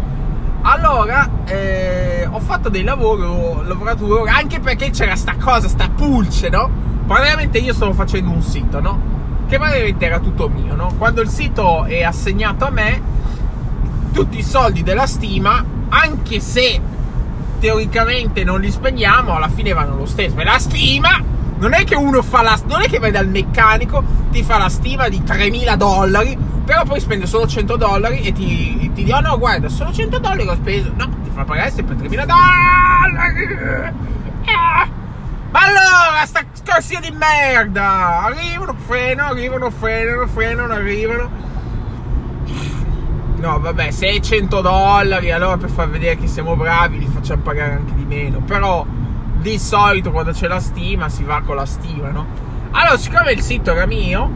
Allora, 0.62 1.28
eh, 1.44 2.26
ho 2.28 2.40
fatto 2.40 2.70
dei 2.70 2.82
lavori, 2.82 3.22
ho 3.22 3.62
lavorato 3.62 4.06
due 4.06 4.20
ore, 4.20 4.30
anche 4.30 4.60
perché 4.60 4.90
c'era 4.90 5.14
sta 5.14 5.36
cosa, 5.36 5.68
sta 5.68 5.90
pulce, 5.90 6.48
no? 6.48 6.70
Praticamente 7.06 7.58
io 7.58 7.74
stavo 7.74 7.92
facendo 7.92 8.30
un 8.30 8.42
sito, 8.42 8.80
no? 8.80 9.12
Che 9.46 9.58
praticamente 9.58 10.06
era 10.06 10.18
tutto 10.20 10.48
mio, 10.48 10.74
no? 10.74 10.94
Quando 10.96 11.20
il 11.20 11.28
sito 11.28 11.84
è 11.84 12.02
assegnato 12.02 12.64
a 12.64 12.70
me, 12.70 13.02
tutti 14.12 14.38
i 14.38 14.42
soldi 14.42 14.82
della 14.82 15.06
stima, 15.06 15.62
anche 15.88 16.40
se 16.40 16.80
teoricamente 17.58 18.44
non 18.44 18.60
li 18.60 18.70
spendiamo, 18.70 19.34
alla 19.34 19.48
fine 19.48 19.72
vanno 19.72 19.96
lo 19.96 20.06
stesso. 20.06 20.38
E 20.38 20.44
la 20.44 20.58
stima 20.58 21.22
non 21.58 21.72
è 21.72 21.84
che 21.84 21.94
uno 21.94 22.22
fa 22.22 22.42
la. 22.42 22.58
Non 22.66 22.82
è 22.82 22.88
che 22.88 22.98
vai 22.98 23.10
dal 23.10 23.28
meccanico, 23.28 24.02
ti 24.30 24.42
fa 24.42 24.58
la 24.58 24.68
stima 24.68 25.08
di 25.08 25.22
3000 25.22 25.76
dollari, 25.76 26.36
però 26.64 26.84
poi 26.84 27.00
spende 27.00 27.26
solo 27.26 27.46
100 27.46 27.76
dollari 27.76 28.20
e 28.20 28.32
ti, 28.32 28.90
ti 28.94 29.04
dice: 29.04 29.14
Oh 29.14 29.20
no, 29.20 29.38
guarda, 29.38 29.68
solo 29.68 29.92
100 29.92 30.18
dollari 30.18 30.46
ho 30.46 30.54
speso. 30.54 30.92
No, 30.96 31.08
ti 31.22 31.30
fa 31.32 31.44
pagare 31.44 31.70
sempre 31.70 31.96
3000 31.96 32.24
dollari. 32.26 33.92
Ah. 34.46 34.88
Ma 35.50 35.60
allora, 35.60 36.26
sta 36.26 36.40
corsia 36.74 36.98
di 36.98 37.12
merda! 37.12 38.22
Arrivano, 38.22 38.74
frenano, 38.74 39.30
arrivano, 39.30 39.70
frenano, 39.70 40.26
frenano, 40.26 40.72
arrivano. 40.72 41.30
No, 43.36 43.60
vabbè, 43.60 43.92
600 43.92 44.60
dollari, 44.60 45.30
allora 45.30 45.56
per 45.56 45.70
far 45.70 45.88
vedere 45.88 46.16
che 46.16 46.26
siamo 46.26 46.56
bravi 46.56 46.98
li 46.98 47.06
facciamo 47.06 47.42
pagare 47.42 47.74
anche 47.74 47.94
di 47.94 48.04
meno. 48.04 48.40
Però 48.40 48.84
di 49.36 49.56
solito 49.56 50.10
quando 50.10 50.32
c'è 50.32 50.48
la 50.48 50.58
stima 50.58 51.08
si 51.08 51.22
va 51.22 51.42
con 51.42 51.54
la 51.54 51.66
stima, 51.66 52.08
no? 52.08 52.26
Allora, 52.72 52.96
siccome 52.96 53.30
il 53.30 53.40
sito 53.40 53.70
era 53.70 53.86
mio 53.86 54.28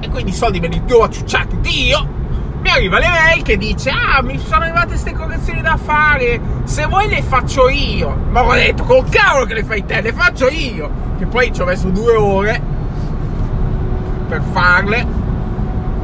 e 0.00 0.10
quindi 0.10 0.32
i 0.32 0.34
soldi 0.34 0.60
me 0.60 0.68
li 0.68 0.84
devo 0.84 1.08
ciucciati 1.08 1.56
io, 1.86 2.06
mi 2.68 2.74
arriva 2.74 2.98
l'email 2.98 3.42
che 3.42 3.56
dice 3.56 3.88
ah 3.88 4.20
mi 4.22 4.38
sono 4.38 4.64
arrivate 4.64 4.88
queste 4.88 5.12
correzioni 5.12 5.62
da 5.62 5.78
fare. 5.78 6.38
Se 6.64 6.84
vuoi 6.84 7.08
le 7.08 7.22
faccio 7.22 7.70
io. 7.70 8.14
Ma 8.28 8.44
ho 8.44 8.52
detto 8.52 8.84
col 8.84 9.08
cavolo 9.08 9.46
che 9.46 9.54
le 9.54 9.64
fai 9.64 9.86
te 9.86 10.02
le 10.02 10.12
faccio 10.12 10.48
io. 10.48 10.90
Che 11.16 11.24
poi 11.24 11.50
ci 11.50 11.62
ho 11.62 11.64
messo 11.64 11.88
due 11.88 12.14
ore 12.14 12.60
per 14.28 14.42
farle. 14.52 15.06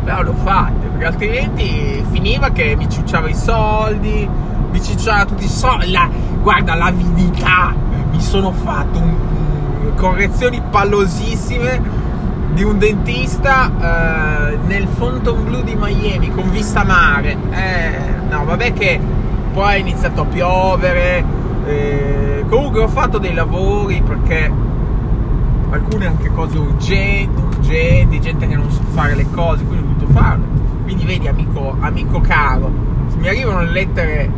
Però 0.05 0.23
l'ho 0.23 0.35
fatte 0.43 0.87
perché 0.87 1.05
altrimenti 1.05 2.03
finiva 2.11 2.51
che 2.51 2.75
mi 2.77 2.89
ciucciava 2.89 3.29
i 3.29 3.35
soldi 3.35 4.29
mi 4.71 4.83
ciucciava 4.83 5.25
tutti 5.25 5.45
i 5.45 5.49
soldi 5.49 5.91
la, 5.91 6.09
guarda 6.41 6.75
l'avidità. 6.75 7.75
Mi 8.11 8.21
sono 8.23 8.53
fatto 8.53 8.99
un, 8.99 9.93
correzioni 9.97 10.63
pallosissime 10.71 12.04
di 12.55 12.63
un 12.63 12.79
dentista 12.79 14.53
eh, 14.53 14.57
nel 14.67 14.87
Fontainebleau 14.87 15.63
di 15.65 15.75
Miami 15.75 16.31
con 16.31 16.51
vista 16.51 16.85
mare. 16.85 17.37
Eh, 17.51 17.99
no, 18.31 18.45
vabbè 18.45 18.73
che 18.73 19.01
poi 19.53 19.75
è 19.75 19.79
iniziato 19.79 20.23
a 20.23 20.25
piovere. 20.25 21.25
Eh, 21.67 22.45
comunque 22.49 22.81
ho 22.81 22.89
fatto 22.89 23.19
dei 23.19 23.35
lavori 23.35 24.01
perché 24.03 24.51
alcune 25.71 26.07
anche 26.07 26.31
cose 26.33 26.57
urgenti, 26.57 27.43
urgenti, 27.43 28.21
gente 28.21 28.47
che 28.47 28.55
non 28.55 28.71
sa 28.71 28.83
fare 28.93 29.17
le 29.17 29.29
cose, 29.31 29.65
quindi 29.65 29.85
ho 29.85 29.95
dovuto 29.95 30.13
farle. 30.13 30.45
Quindi 30.85 31.05
vedi 31.05 31.27
amico, 31.27 31.77
amico 31.81 32.21
caro, 32.21 32.71
mi 33.19 33.29
arrivano 33.29 33.63
le 33.63 33.71
lettere 33.71 34.31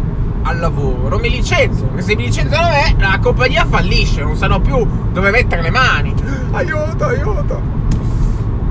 al 0.43 0.59
lavoro, 0.59 1.09
non 1.09 1.21
mi 1.21 1.29
licenzio, 1.29 1.87
perché 1.87 2.03
se 2.03 2.17
mi 2.17 2.25
licenziano 2.25 2.69
me, 2.69 2.95
la 2.99 3.19
compagnia 3.21 3.67
fallisce, 3.67 4.23
non 4.23 4.37
sanno 4.37 4.61
più 4.61 4.87
dove 5.13 5.31
mettere 5.31 5.61
le 5.61 5.71
mani. 5.71 6.15
Aiuto, 6.53 7.05
aiuto. 7.05 7.86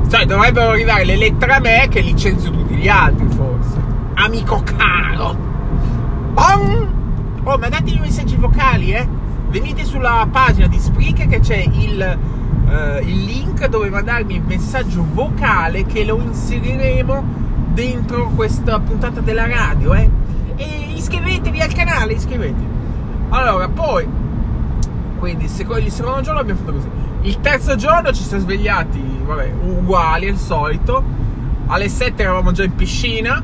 Cioè, 0.08 0.26
dovrebbero 0.26 0.72
arrivare 0.72 1.06
le 1.06 1.18
lettere 1.18 1.54
a 1.54 1.60
me 1.60 1.88
che 1.90 2.02
licenzio 2.02 2.52
tutti 2.52 2.76
gli 2.76 2.88
altri, 2.88 3.28
forse. 3.28 3.82
Amico 4.16 4.62
caro. 4.64 5.36
Bom! 6.34 6.94
Oh, 7.44 7.58
mandate 7.58 7.92
i 7.92 8.00
messaggi 8.00 8.36
vocali, 8.36 8.94
eh. 8.94 9.08
Venite 9.50 9.84
sulla 9.84 10.28
pagina 10.32 10.68
di 10.68 10.80
Spreaker 10.80 11.28
che 11.28 11.40
c'è 11.40 11.64
il, 11.72 12.18
uh, 12.66 13.04
il 13.04 13.24
link 13.24 13.68
dove 13.68 13.90
mandarmi 13.90 14.36
il 14.36 14.44
messaggio 14.44 15.06
vocale 15.14 15.86
che 15.86 16.04
lo 16.04 16.20
inseriremo 16.22 17.24
dentro 17.74 18.32
questa 18.36 18.80
puntata 18.80 19.20
della 19.20 19.48
radio, 19.48 19.94
eh 19.94 20.10
e 20.56 20.94
iscrivetevi 20.96 21.60
al 21.60 21.74
canale, 21.74 22.14
iscrivetevi. 22.14 22.74
Allora, 23.30 23.68
poi, 23.68 24.08
quindi 25.20 25.46
il 25.46 25.50
secondo 25.50 26.22
giorno 26.22 26.40
abbiamo 26.40 26.60
fatto 26.60 26.74
così. 26.74 26.90
Il 27.22 27.40
terzo 27.42 27.76
giorno 27.76 28.12
ci 28.14 28.24
siamo 28.24 28.44
svegliati, 28.44 29.15
vabbè, 29.26 29.52
uguali 29.62 30.30
al 30.30 30.38
solito. 30.38 31.04
Alle 31.68 31.90
7 31.90 32.22
eravamo 32.22 32.52
già 32.52 32.64
in 32.64 32.76
piscina. 32.76 33.44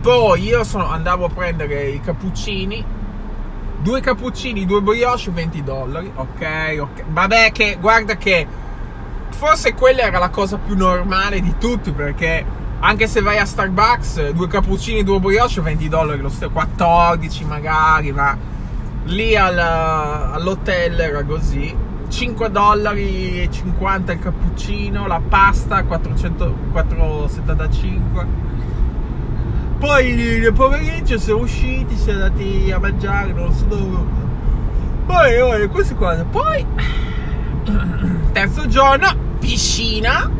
Poi 0.00 0.42
io 0.42 0.62
sono, 0.64 0.88
andavo 0.88 1.24
a 1.24 1.28
prendere 1.28 1.88
i 1.88 2.00
cappuccini. 2.00 2.84
Due 3.80 4.00
cappuccini, 4.00 4.66
due 4.66 4.80
brioche, 4.80 5.30
20 5.30 5.62
dollari. 5.64 6.10
Ok, 6.14 6.76
ok. 6.78 7.04
Vabbè 7.08 7.52
che, 7.52 7.78
guarda 7.80 8.16
che 8.16 8.46
forse 9.30 9.74
quella 9.74 10.02
era 10.02 10.18
la 10.18 10.30
cosa 10.30 10.58
più 10.58 10.76
normale 10.76 11.40
di 11.40 11.54
tutti 11.58 11.92
perché 11.92 12.44
anche 12.80 13.06
se 13.06 13.20
vai 13.20 13.38
a 13.38 13.44
Starbucks, 13.44 14.30
due 14.30 14.46
cappuccini, 14.46 15.02
due 15.02 15.18
brioche, 15.18 15.60
20 15.60 15.88
dollari 15.88 16.20
lo 16.20 16.28
stesso, 16.28 16.50
14 16.50 17.44
magari, 17.44 18.12
ma 18.12 18.36
lì 19.04 19.34
al, 19.36 19.58
all'hotel 19.58 21.00
era 21.00 21.24
così. 21.24 21.74
5 22.08 22.50
dollari 22.50 23.42
e 23.42 23.50
50 23.50 24.12
il 24.12 24.18
cappuccino, 24.18 25.06
la 25.06 25.20
pasta 25.26 25.84
400, 25.84 26.54
475. 26.72 28.26
Poi 29.78 30.14
nel 30.14 30.52
pomeriggio 30.52 31.18
siamo 31.18 31.42
usciti, 31.42 31.96
siamo 31.96 32.24
andati 32.24 32.70
a 32.72 32.78
mangiare, 32.78 33.32
non 33.32 33.52
so 33.52 33.64
dove. 33.66 33.98
Poi, 35.06 35.38
poi 35.38 35.68
queste 35.68 35.94
cose. 35.94 36.24
Poi, 36.24 36.66
terzo 38.32 38.66
giorno, 38.66 39.14
piscina. 39.38 40.30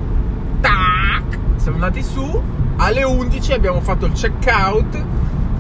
Tac 0.61 1.39
siamo 1.57 1.85
andati 1.85 2.03
su, 2.03 2.43
alle 2.77 3.03
11 3.03 3.53
abbiamo 3.53 3.81
fatto 3.81 4.07
il 4.07 4.13
check 4.13 4.47
out, 4.47 5.05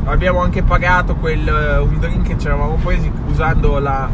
abbiamo 0.04 0.40
anche 0.40 0.62
pagato 0.62 1.16
quel, 1.16 1.46
uh, 1.46 1.82
un 1.82 1.98
drink 1.98 2.28
che 2.28 2.38
ci 2.38 2.46
eravamo 2.46 2.76
presi 2.82 3.12
usando 3.28 3.78
la, 3.78 4.08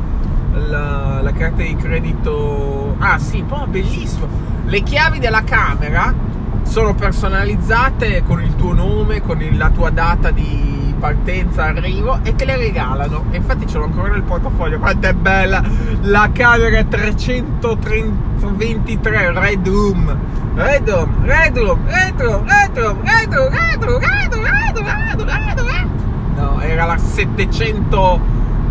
la, 0.54 1.20
la 1.23 1.32
carta 1.32 1.62
di 1.62 1.76
credito 1.76 2.94
Ah 2.99 3.18
sì, 3.18 3.42
poi 3.42 3.66
bellissimo. 3.66 4.26
Le 4.64 4.80
chiavi 4.82 5.18
della 5.18 5.44
camera 5.44 6.14
sono 6.62 6.94
personalizzate 6.94 8.23
con 8.25 8.42
il 8.42 8.56
tuo 8.56 8.73
nome, 8.73 9.20
con 9.20 9.42
il, 9.42 9.58
la 9.58 9.68
tua 9.68 9.90
data 9.90 10.30
di 10.30 10.94
partenza, 10.99 11.64
arrivo 11.64 12.20
e 12.23 12.34
te 12.34 12.46
le 12.46 12.56
regalano. 12.56 13.26
E 13.30 13.37
infatti 13.37 13.66
ce 13.66 13.76
l'ho 13.76 13.84
ancora 13.84 14.08
nel 14.08 14.23
portafoglio. 14.23 14.78
Quanto 14.78 15.06
è 15.06 15.12
bella 15.12 15.62
la 16.02 16.30
camera 16.32 16.82
323 16.82 19.32
Red 19.32 19.68
Room. 19.68 20.16
Red 20.54 20.88
Room, 20.88 21.25
Red 21.25 21.58
Room, 21.58 21.84
Red 21.87 22.20
Room, 22.20 22.46
Red 22.46 22.78
Room, 22.78 23.02
Red 23.02 23.34
Room, 23.34 23.50
Red 23.50 23.84
Room, 23.84 24.00
Red 24.00 24.14
Room, 24.38 25.26
Red 25.26 25.58
Room. 25.58 25.90
No, 26.37 26.61
era 26.61 26.84
la 26.87 26.96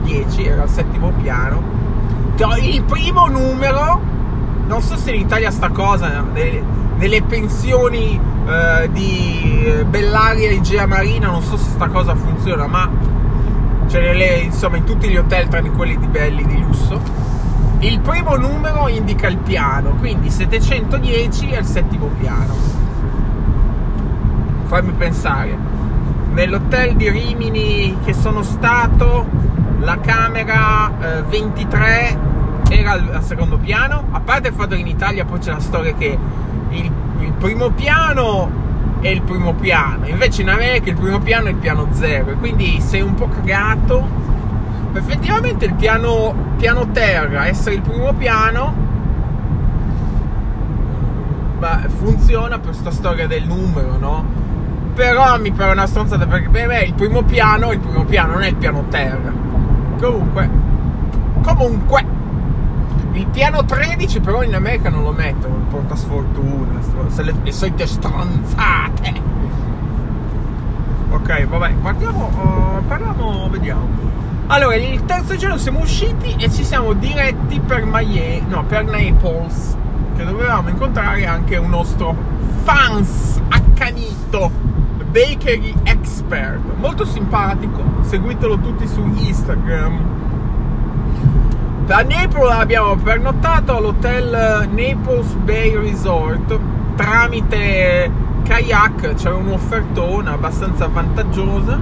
710, 0.03 0.45
era 0.45 0.63
il 0.63 0.69
settimo 0.69 1.11
piano. 1.21 1.61
Il 2.61 2.83
primo 2.83 3.27
numero, 3.27 4.01
non 4.67 4.81
so 4.81 4.97
se 4.97 5.11
in 5.11 5.21
Italia 5.21 5.51
sta 5.51 5.69
cosa, 5.69 6.23
nelle 6.97 7.21
pensioni 7.23 8.19
eh, 8.45 8.89
di 8.91 9.83
Bellaria 9.87 10.49
e 10.49 10.55
Igea 10.55 10.85
Marina, 10.85 11.29
non 11.29 11.41
so 11.41 11.57
se 11.57 11.69
sta 11.71 11.87
cosa 11.87 12.15
funziona, 12.15 12.67
ma 12.67 12.89
cioè 13.87 14.01
nelle, 14.01 14.37
insomma 14.39 14.77
in 14.77 14.83
tutti 14.83 15.07
gli 15.07 15.17
hotel 15.17 15.47
tranne 15.47 15.71
quelli 15.71 15.97
di 15.97 16.07
belli 16.07 16.45
di 16.45 16.59
lusso. 16.61 16.99
Il 17.79 17.99
primo 17.99 18.35
numero 18.35 18.87
indica 18.87 19.27
il 19.27 19.37
piano, 19.37 19.95
quindi 19.95 20.29
710 20.29 21.49
è 21.49 21.59
il 21.59 21.65
settimo 21.65 22.07
piano. 22.19 22.55
Fammi 24.65 24.91
pensare, 24.93 25.55
nell'hotel 26.31 26.95
di 26.95 27.09
Rimini 27.09 27.97
che 28.03 28.13
sono 28.13 28.41
stato, 28.41 29.25
la 29.83 29.99
camera 29.99 30.91
eh, 30.99 31.21
23 31.23 32.17
era 32.69 32.91
al, 32.91 33.09
al 33.13 33.23
secondo 33.23 33.57
piano, 33.57 34.05
a 34.11 34.19
parte 34.21 34.47
il 34.47 34.53
fatto 34.53 34.75
che 34.75 34.81
in 34.81 34.87
Italia 34.87 35.25
poi 35.25 35.39
c'è 35.39 35.51
la 35.51 35.59
storia 35.59 35.93
che 35.93 36.17
il, 36.69 36.91
il 37.19 37.31
primo 37.33 37.69
piano 37.69 38.61
è 39.01 39.09
il 39.09 39.21
primo 39.21 39.53
piano, 39.53 40.07
invece 40.07 40.43
in 40.43 40.49
America 40.49 40.89
il 40.89 40.95
primo 40.95 41.19
piano 41.19 41.47
è 41.47 41.49
il 41.49 41.57
piano 41.57 41.89
zero, 41.91 42.31
e 42.31 42.33
quindi 42.35 42.79
sei 42.79 43.01
un 43.01 43.15
po' 43.15 43.27
cagato. 43.27 44.21
Effettivamente 44.93 45.65
il 45.65 45.73
piano, 45.73 46.33
piano 46.57 46.89
terra, 46.91 47.47
essere 47.47 47.75
il 47.75 47.81
primo 47.81 48.13
piano, 48.13 48.73
funziona 51.87 52.59
per 52.59 52.67
questa 52.67 52.91
storia 52.91 53.27
del 53.27 53.45
numero, 53.45 53.97
no? 53.97 54.25
Però 54.93 55.37
mi 55.39 55.51
pare 55.51 55.71
una 55.71 55.87
stronzata 55.87 56.25
perché 56.27 56.49
per 56.49 56.67
me 56.67 56.83
il 56.83 56.93
primo 56.93 57.23
piano 57.23 57.71
è 57.71 57.73
il 57.73 57.79
primo 57.79 58.05
piano, 58.05 58.33
non 58.33 58.43
è 58.43 58.47
il 58.47 58.55
piano 58.55 58.85
terra. 58.89 59.52
Comunque, 59.99 60.49
comunque, 61.41 62.05
il 63.13 63.27
piano 63.27 63.63
13 63.63 64.19
però 64.19 64.43
in 64.43 64.55
America 64.55 64.89
non 64.89 65.03
lo 65.03 65.11
mettono, 65.11 65.55
il 65.55 65.63
portasfortuna, 65.69 66.79
le, 67.17 67.33
le 67.43 67.51
solite 67.51 67.85
stronzate. 67.85 69.13
Ok, 71.11 71.45
vabbè, 71.45 71.73
guardiamo, 71.75 72.25
uh, 72.25 72.87
parliamo, 72.87 73.49
vediamo. 73.49 73.87
Allora, 74.47 74.75
il 74.75 75.05
terzo 75.05 75.35
giorno 75.35 75.57
siamo 75.57 75.79
usciti 75.79 76.35
e 76.37 76.51
ci 76.51 76.63
siamo 76.63 76.93
diretti 76.93 77.59
per 77.59 77.85
Miami, 77.85 78.43
no, 78.49 78.63
per 78.65 78.83
Naples, 78.83 79.77
che 80.17 80.25
dovevamo 80.25 80.69
incontrare 80.69 81.25
anche 81.25 81.55
un 81.57 81.69
nostro 81.69 82.15
fans 82.63 83.41
accanito, 83.49 84.51
bakery 85.11 85.73
expert, 86.23 86.61
molto 86.77 87.05
simpatico, 87.05 87.83
seguitelo 88.01 88.57
tutti 88.57 88.87
su 88.87 89.03
Instagram 89.03 90.21
da 91.85 92.01
Naples 92.01 92.49
abbiamo 92.49 92.95
pernottato 92.95 93.75
all'hotel 93.75 94.69
Naples 94.71 95.33
Bay 95.33 95.75
Resort 95.75 96.57
tramite 96.95 98.09
kayak, 98.43 99.15
c'era 99.15 99.35
un'offertona 99.35 100.31
abbastanza 100.31 100.87
vantaggiosa. 100.87 101.77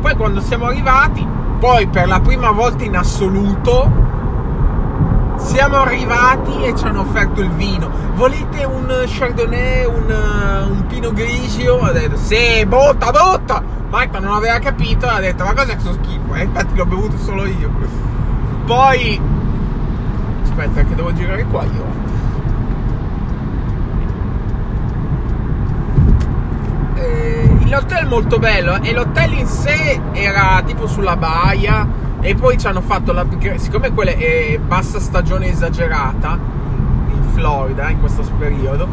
Poi 0.00 0.14
quando 0.16 0.40
siamo 0.40 0.66
arrivati, 0.66 1.24
poi 1.60 1.86
per 1.86 2.08
la 2.08 2.18
prima 2.18 2.50
volta 2.50 2.82
in 2.82 2.96
assoluto, 2.96 4.05
siamo 5.36 5.76
arrivati 5.76 6.64
e 6.64 6.76
ci 6.76 6.84
hanno 6.84 7.00
offerto 7.00 7.40
il 7.40 7.50
vino. 7.50 7.90
Volete 8.14 8.64
un 8.64 9.04
Chardonnay, 9.06 9.84
un, 9.84 10.68
un 10.70 10.86
Pino 10.86 11.12
Grigio? 11.12 11.80
Ha 11.80 11.92
detto 11.92 12.16
sì, 12.16 12.64
botta, 12.66 13.10
botta! 13.10 13.62
Marta 13.88 14.18
non 14.18 14.34
aveva 14.34 14.58
capito, 14.58 15.06
ha 15.06 15.20
detto 15.20 15.44
ma 15.44 15.54
cosa 15.54 15.72
è 15.72 15.76
questo 15.76 15.92
schifo? 15.94 16.34
E 16.34 16.40
eh, 16.40 16.44
infatti 16.44 16.74
l'ho 16.74 16.86
bevuto 16.86 17.16
solo 17.18 17.46
io. 17.46 17.70
Poi 18.64 19.20
aspetta 20.42 20.82
che 20.82 20.94
devo 20.94 21.12
girare 21.12 21.44
qua 21.44 21.64
io. 21.64 21.84
Eh, 26.94 27.58
l'hotel 27.68 28.04
è 28.04 28.08
molto 28.08 28.38
bello 28.38 28.82
e 28.82 28.92
l'hotel 28.92 29.32
in 29.34 29.46
sé 29.46 30.00
era 30.12 30.62
tipo 30.64 30.86
sulla 30.86 31.16
baia 31.16 32.05
e 32.26 32.34
poi 32.34 32.58
ci 32.58 32.66
hanno 32.66 32.80
fatto 32.80 33.12
la 33.12 33.24
siccome 33.56 33.92
quella 33.92 34.10
è 34.10 34.58
bassa 34.58 34.98
stagione 34.98 35.48
esagerata 35.48 36.36
in 37.12 37.22
Florida 37.34 37.88
in 37.88 38.00
questo 38.00 38.22
periodo 38.36 38.88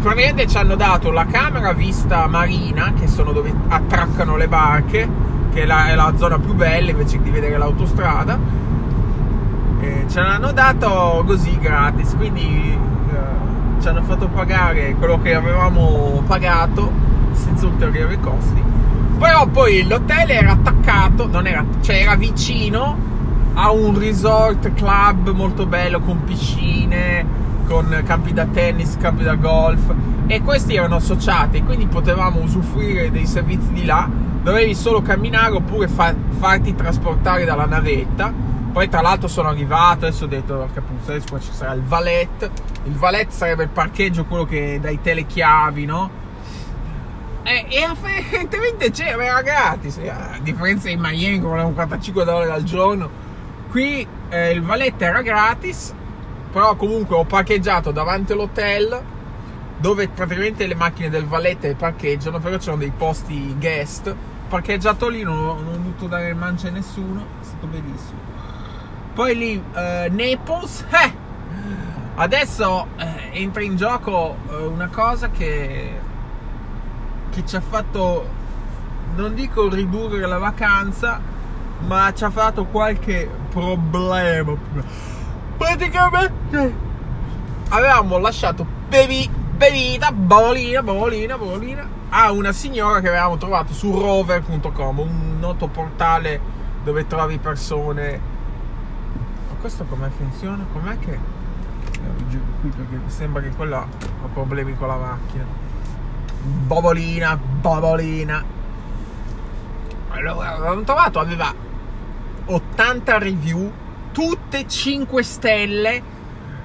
praticamente 0.00 0.46
ci 0.46 0.56
hanno 0.56 0.74
dato 0.74 1.10
la 1.10 1.26
camera 1.26 1.74
vista 1.74 2.26
marina 2.26 2.94
che 2.98 3.06
sono 3.06 3.32
dove 3.32 3.52
attraccano 3.68 4.36
le 4.36 4.48
barche 4.48 5.08
che 5.52 5.62
è 5.62 5.66
la, 5.66 5.88
è 5.88 5.94
la 5.94 6.14
zona 6.16 6.38
più 6.38 6.54
bella 6.54 6.90
invece 6.90 7.20
di 7.20 7.28
vedere 7.28 7.58
l'autostrada 7.58 8.38
eh, 9.80 10.04
ce 10.08 10.20
l'hanno 10.20 10.50
dato 10.52 11.22
così 11.24 11.56
gratis, 11.58 12.14
quindi 12.16 12.76
eh, 12.76 13.80
ci 13.80 13.86
hanno 13.86 14.02
fatto 14.02 14.26
pagare 14.26 14.94
quello 14.98 15.20
che 15.22 15.34
avevamo 15.34 16.22
pagato 16.26 16.90
senza 17.32 17.66
ulteriori 17.66 18.18
costi. 18.18 18.67
Però 19.18 19.46
poi 19.46 19.86
l'hotel 19.86 20.30
era 20.30 20.52
attaccato, 20.52 21.26
non 21.26 21.46
era, 21.46 21.64
cioè 21.80 21.96
era 21.96 22.14
vicino 22.14 23.06
a 23.54 23.70
un 23.72 23.98
resort 23.98 24.72
club 24.74 25.30
molto 25.30 25.66
bello 25.66 26.00
con 26.00 26.22
piscine, 26.24 27.26
con 27.66 28.02
campi 28.06 28.32
da 28.32 28.46
tennis, 28.46 28.96
campi 28.96 29.24
da 29.24 29.34
golf 29.34 29.92
e 30.26 30.40
questi 30.42 30.76
erano 30.76 30.96
associati, 30.96 31.62
quindi 31.64 31.86
potevamo 31.86 32.40
usufruire 32.40 33.10
dei 33.10 33.26
servizi 33.26 33.72
di 33.72 33.84
là. 33.84 34.08
Dovevi 34.42 34.74
solo 34.74 35.02
camminare 35.02 35.54
oppure 35.54 35.88
fa- 35.88 36.14
farti 36.38 36.74
trasportare 36.74 37.44
dalla 37.44 37.66
navetta 37.66 38.32
poi 38.78 38.88
tra 38.88 39.00
l'altro 39.00 39.28
sono 39.28 39.48
arrivato, 39.48 40.06
adesso 40.06 40.24
ho 40.24 40.28
detto, 40.28 40.68
puttana, 40.72 41.20
qua 41.28 41.40
ci 41.40 41.50
sarà 41.50 41.72
il 41.72 41.82
valet. 41.82 42.50
Il 42.84 42.92
valet 42.92 43.28
sarebbe 43.30 43.64
il 43.64 43.70
parcheggio, 43.70 44.24
quello 44.24 44.44
che 44.44 44.78
dai 44.80 45.00
telechiavi, 45.00 45.84
no? 45.84 46.10
E, 47.48 47.64
e 47.68 47.82
apparentemente 47.82 48.90
c'era, 48.90 49.24
era 49.24 49.40
gratis. 49.40 49.98
A 49.98 50.38
differenza 50.42 50.90
in 50.90 51.00
Miami, 51.00 51.40
con 51.40 51.72
45 51.72 52.24
dollari 52.24 52.50
al 52.50 52.62
giorno. 52.62 53.08
Qui 53.70 54.06
eh, 54.28 54.50
il 54.50 54.62
valet 54.62 55.00
era 55.00 55.22
gratis, 55.22 55.94
però 56.52 56.76
comunque 56.76 57.16
ho 57.16 57.24
parcheggiato 57.24 57.90
davanti 57.90 58.32
all'hotel 58.32 59.16
dove 59.78 60.08
praticamente 60.08 60.66
le 60.66 60.74
macchine 60.74 61.08
del 61.08 61.24
valet 61.24 61.74
parcheggiano, 61.74 62.38
però 62.38 62.58
c'erano 62.58 62.78
dei 62.78 62.92
posti 62.94 63.54
guest. 63.58 64.14
Parcheggiato 64.48 65.08
lì, 65.08 65.22
non, 65.22 65.36
non 65.36 65.68
ho 65.68 65.70
dovuto 65.72 66.06
dare 66.06 66.34
mancia 66.34 66.68
a 66.68 66.72
nessuno, 66.72 67.24
è 67.40 67.44
stato 67.44 67.66
bellissimo. 67.66 68.18
Poi 69.14 69.36
lì 69.36 69.62
eh, 69.74 70.08
Naples, 70.10 70.84
eh, 70.90 71.12
adesso 72.16 72.88
eh, 72.96 73.40
entra 73.40 73.62
in 73.62 73.76
gioco 73.76 74.36
eh, 74.50 74.56
una 74.56 74.88
cosa 74.88 75.30
che, 75.30 75.92
che 77.38 77.46
ci 77.46 77.56
ha 77.56 77.60
fatto, 77.60 78.26
non 79.14 79.34
dico 79.34 79.68
ridurre 79.68 80.26
la 80.26 80.38
vacanza, 80.38 81.20
ma 81.86 82.12
ci 82.12 82.24
ha 82.24 82.30
fatto 82.30 82.64
qualche 82.64 83.30
problema. 83.50 84.54
Praticamente 85.56 86.74
avevamo 87.68 88.18
lasciato 88.18 88.66
bevi, 88.88 89.28
bevita, 89.30 90.10
bavolina, 90.10 90.82
bavolina, 90.82 91.38
bavolina 91.38 91.88
a 92.08 92.32
una 92.32 92.52
signora 92.52 93.00
che 93.00 93.08
avevamo 93.08 93.36
trovato 93.36 93.72
su 93.72 93.90
rover.com, 93.92 94.98
un 94.98 95.36
noto 95.38 95.68
portale 95.68 96.40
dove 96.82 97.06
trovi 97.06 97.38
persone 97.38 98.36
questo 99.60 99.84
come 99.84 100.08
funziona? 100.16 100.64
Com'è 100.72 100.98
che... 101.00 101.12
Eh, 101.12 102.38
qui 102.60 102.70
perché 102.70 103.00
sembra 103.08 103.42
che 103.42 103.50
quella 103.50 103.80
ha 103.80 104.26
problemi 104.32 104.76
con 104.76 104.88
la 104.88 104.96
macchina. 104.96 105.67
Bobolina, 106.48 107.36
bobolina. 107.36 108.44
Allora, 110.08 110.58
l'abbiamo 110.58 110.82
trovato, 110.82 111.18
aveva 111.18 111.54
80 112.46 113.18
review, 113.18 113.70
tutte 114.12 114.66
5 114.66 115.22
stelle. 115.22 116.16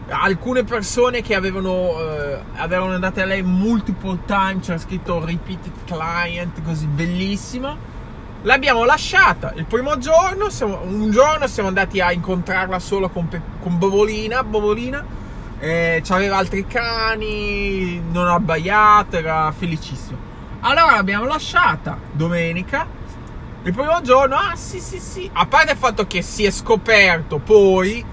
Alcune 0.10 0.64
persone 0.64 1.22
che 1.22 1.36
avevano, 1.36 2.00
eh, 2.00 2.40
avevano 2.56 2.94
andate 2.94 3.22
a 3.22 3.26
lei 3.26 3.42
multiple 3.42 4.20
time, 4.26 4.60
c'era 4.60 4.78
scritto 4.78 5.24
repeated 5.24 5.72
client, 5.86 6.62
così 6.64 6.86
bellissimo 6.88 7.92
L'abbiamo 8.46 8.84
lasciata 8.84 9.54
il 9.56 9.64
primo 9.64 9.98
giorno, 9.98 10.50
siamo, 10.50 10.82
un 10.84 11.12
giorno 11.12 11.48
siamo 11.48 11.70
andati 11.70 12.02
a 12.02 12.12
incontrarla 12.12 12.78
solo 12.78 13.08
con, 13.08 13.30
con 13.62 13.78
Bobolina, 13.78 14.44
Bobolina. 14.44 15.22
Eh, 15.64 16.02
c'aveva 16.04 16.36
altri 16.36 16.68
cani, 16.68 18.02
non 18.12 18.28
ha 18.28 18.34
abbaiato, 18.34 19.16
era 19.16 19.50
felicissimo. 19.58 20.18
Allora 20.60 20.96
l'abbiamo 20.96 21.26
lasciata 21.26 21.98
domenica. 22.12 22.86
Il 23.64 23.72
primo 23.72 24.02
giorno, 24.02 24.36
ah 24.36 24.58
sì 24.58 24.82
sì 24.82 25.00
sì, 25.00 25.30
a 25.32 25.46
parte 25.46 25.72
il 25.72 25.78
fatto 25.78 26.06
che 26.06 26.22
si 26.22 26.44
è 26.44 26.52
scoperto 26.52 27.38
poi 27.38 28.04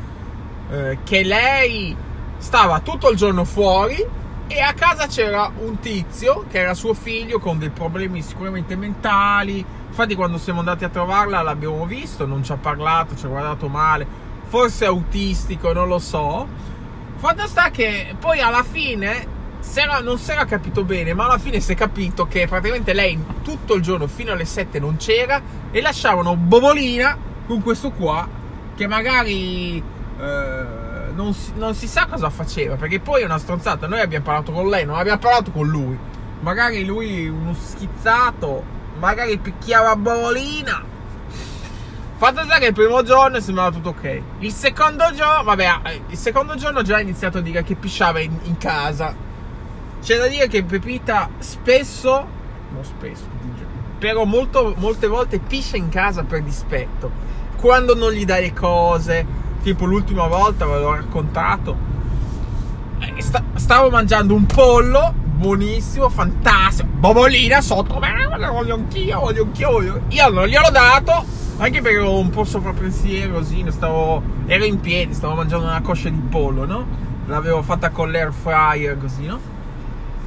eh, 0.70 0.98
che 1.02 1.24
lei 1.24 1.96
stava 2.38 2.78
tutto 2.78 3.10
il 3.10 3.16
giorno 3.16 3.44
fuori 3.44 4.00
e 4.46 4.60
a 4.60 4.72
casa 4.72 5.08
c'era 5.08 5.50
un 5.58 5.80
tizio 5.80 6.44
che 6.48 6.60
era 6.60 6.72
suo 6.74 6.94
figlio 6.94 7.40
con 7.40 7.58
dei 7.58 7.70
problemi 7.70 8.22
sicuramente 8.22 8.76
mentali. 8.76 9.64
Infatti 9.88 10.14
quando 10.14 10.38
siamo 10.38 10.60
andati 10.60 10.84
a 10.84 10.88
trovarla 10.88 11.42
l'abbiamo 11.42 11.84
visto, 11.84 12.26
non 12.26 12.44
ci 12.44 12.52
ha 12.52 12.56
parlato, 12.56 13.16
ci 13.16 13.26
ha 13.26 13.28
guardato 13.28 13.66
male, 13.66 14.06
forse 14.46 14.84
autistico, 14.84 15.72
non 15.72 15.88
lo 15.88 15.98
so. 15.98 16.78
Fatto 17.20 17.46
sta 17.46 17.70
che 17.70 18.16
poi 18.18 18.40
alla 18.40 18.62
fine 18.62 19.38
S'era, 19.60 20.00
non 20.00 20.18
si 20.18 20.30
era 20.30 20.46
capito 20.46 20.84
bene, 20.84 21.12
ma 21.12 21.26
alla 21.26 21.36
fine 21.36 21.60
si 21.60 21.72
è 21.72 21.74
capito 21.74 22.26
che 22.26 22.46
praticamente 22.48 22.94
lei 22.94 23.22
tutto 23.42 23.74
il 23.74 23.82
giorno 23.82 24.06
fino 24.06 24.32
alle 24.32 24.46
7 24.46 24.80
non 24.80 24.96
c'era 24.96 25.40
e 25.70 25.82
lasciavano 25.82 26.34
Bobolina 26.34 27.14
con 27.46 27.62
questo 27.62 27.90
qua 27.90 28.26
che 28.74 28.86
magari 28.86 29.76
eh, 29.76 30.64
non, 31.14 31.34
si, 31.34 31.52
non, 31.56 31.74
si, 31.74 31.86
sa 31.86 32.06
cosa 32.06 32.30
faceva 32.30 32.76
perché 32.76 33.00
poi 33.00 33.20
è 33.20 33.26
una 33.26 33.36
stronzata. 33.36 33.86
Noi 33.86 34.00
abbiamo 34.00 34.24
parlato 34.24 34.50
con 34.50 34.66
lei, 34.70 34.86
non 34.86 34.96
abbiamo 34.96 35.18
parlato 35.18 35.50
con 35.50 35.68
lui. 35.68 35.96
Magari 36.40 36.86
lui, 36.86 37.28
uno 37.28 37.54
schizzato, 37.54 38.64
magari 38.98 39.36
picchiava 39.36 39.94
Bobolina 39.94 40.89
Fatto 42.20 42.44
sta 42.44 42.58
che 42.58 42.66
il 42.66 42.74
primo 42.74 43.02
giorno 43.02 43.40
sembrava 43.40 43.70
tutto 43.70 43.88
ok. 43.88 44.20
Il 44.40 44.52
secondo 44.52 45.10
giorno, 45.14 45.42
vabbè, 45.42 45.78
eh, 45.84 46.02
il 46.08 46.18
secondo 46.18 46.54
giorno 46.54 46.82
già 46.82 46.96
ha 46.96 47.00
iniziato 47.00 47.38
a 47.38 47.40
dire 47.40 47.62
che 47.62 47.76
pisciava 47.76 48.20
in, 48.20 48.36
in 48.42 48.58
casa. 48.58 49.16
C'è 50.02 50.18
da 50.18 50.26
dire 50.26 50.46
che 50.46 50.62
Pepita 50.62 51.30
spesso, 51.38 52.26
non 52.74 52.84
spesso, 52.84 53.24
però 53.98 54.24
molto, 54.24 54.74
molte 54.76 55.06
volte 55.06 55.38
piscia 55.38 55.78
in 55.78 55.88
casa 55.88 56.22
per 56.22 56.42
dispetto. 56.42 57.10
Quando 57.56 57.94
non 57.94 58.12
gli 58.12 58.26
dai 58.26 58.42
le 58.42 58.52
cose, 58.52 59.24
tipo 59.62 59.86
l'ultima 59.86 60.26
volta 60.26 60.66
ve 60.66 60.78
l'ho 60.78 60.94
raccontato. 60.96 61.74
Eh, 62.98 63.22
sta, 63.22 63.42
stavo 63.54 63.88
mangiando 63.88 64.34
un 64.34 64.44
pollo 64.44 65.14
buonissimo, 65.16 66.10
fantastico. 66.10 66.86
Bobolina 66.86 67.62
sotto, 67.62 67.98
ma 67.98 68.50
voglio 68.50 68.74
anch'io, 68.74 69.20
voglio 69.20 69.44
anch'io. 69.44 70.02
Io 70.08 70.28
non 70.28 70.46
gliel'ho 70.46 70.70
dato 70.70 71.38
anche 71.60 71.82
perché 71.82 71.98
ero 71.98 72.16
un 72.18 72.30
po' 72.30 72.44
sopra 72.44 72.72
pensiero, 72.72 73.44
stavo, 73.68 74.22
ero 74.46 74.64
in 74.64 74.80
piedi, 74.80 75.12
stavo 75.12 75.34
mangiando 75.34 75.66
una 75.66 75.82
coscia 75.82 76.08
di 76.08 76.18
pollo, 76.18 76.64
no? 76.64 76.86
L'avevo 77.26 77.60
fatta 77.62 77.90
con 77.90 78.10
l'air 78.10 78.32
fryer, 78.32 78.96
così, 78.98 79.26
no? 79.26 79.38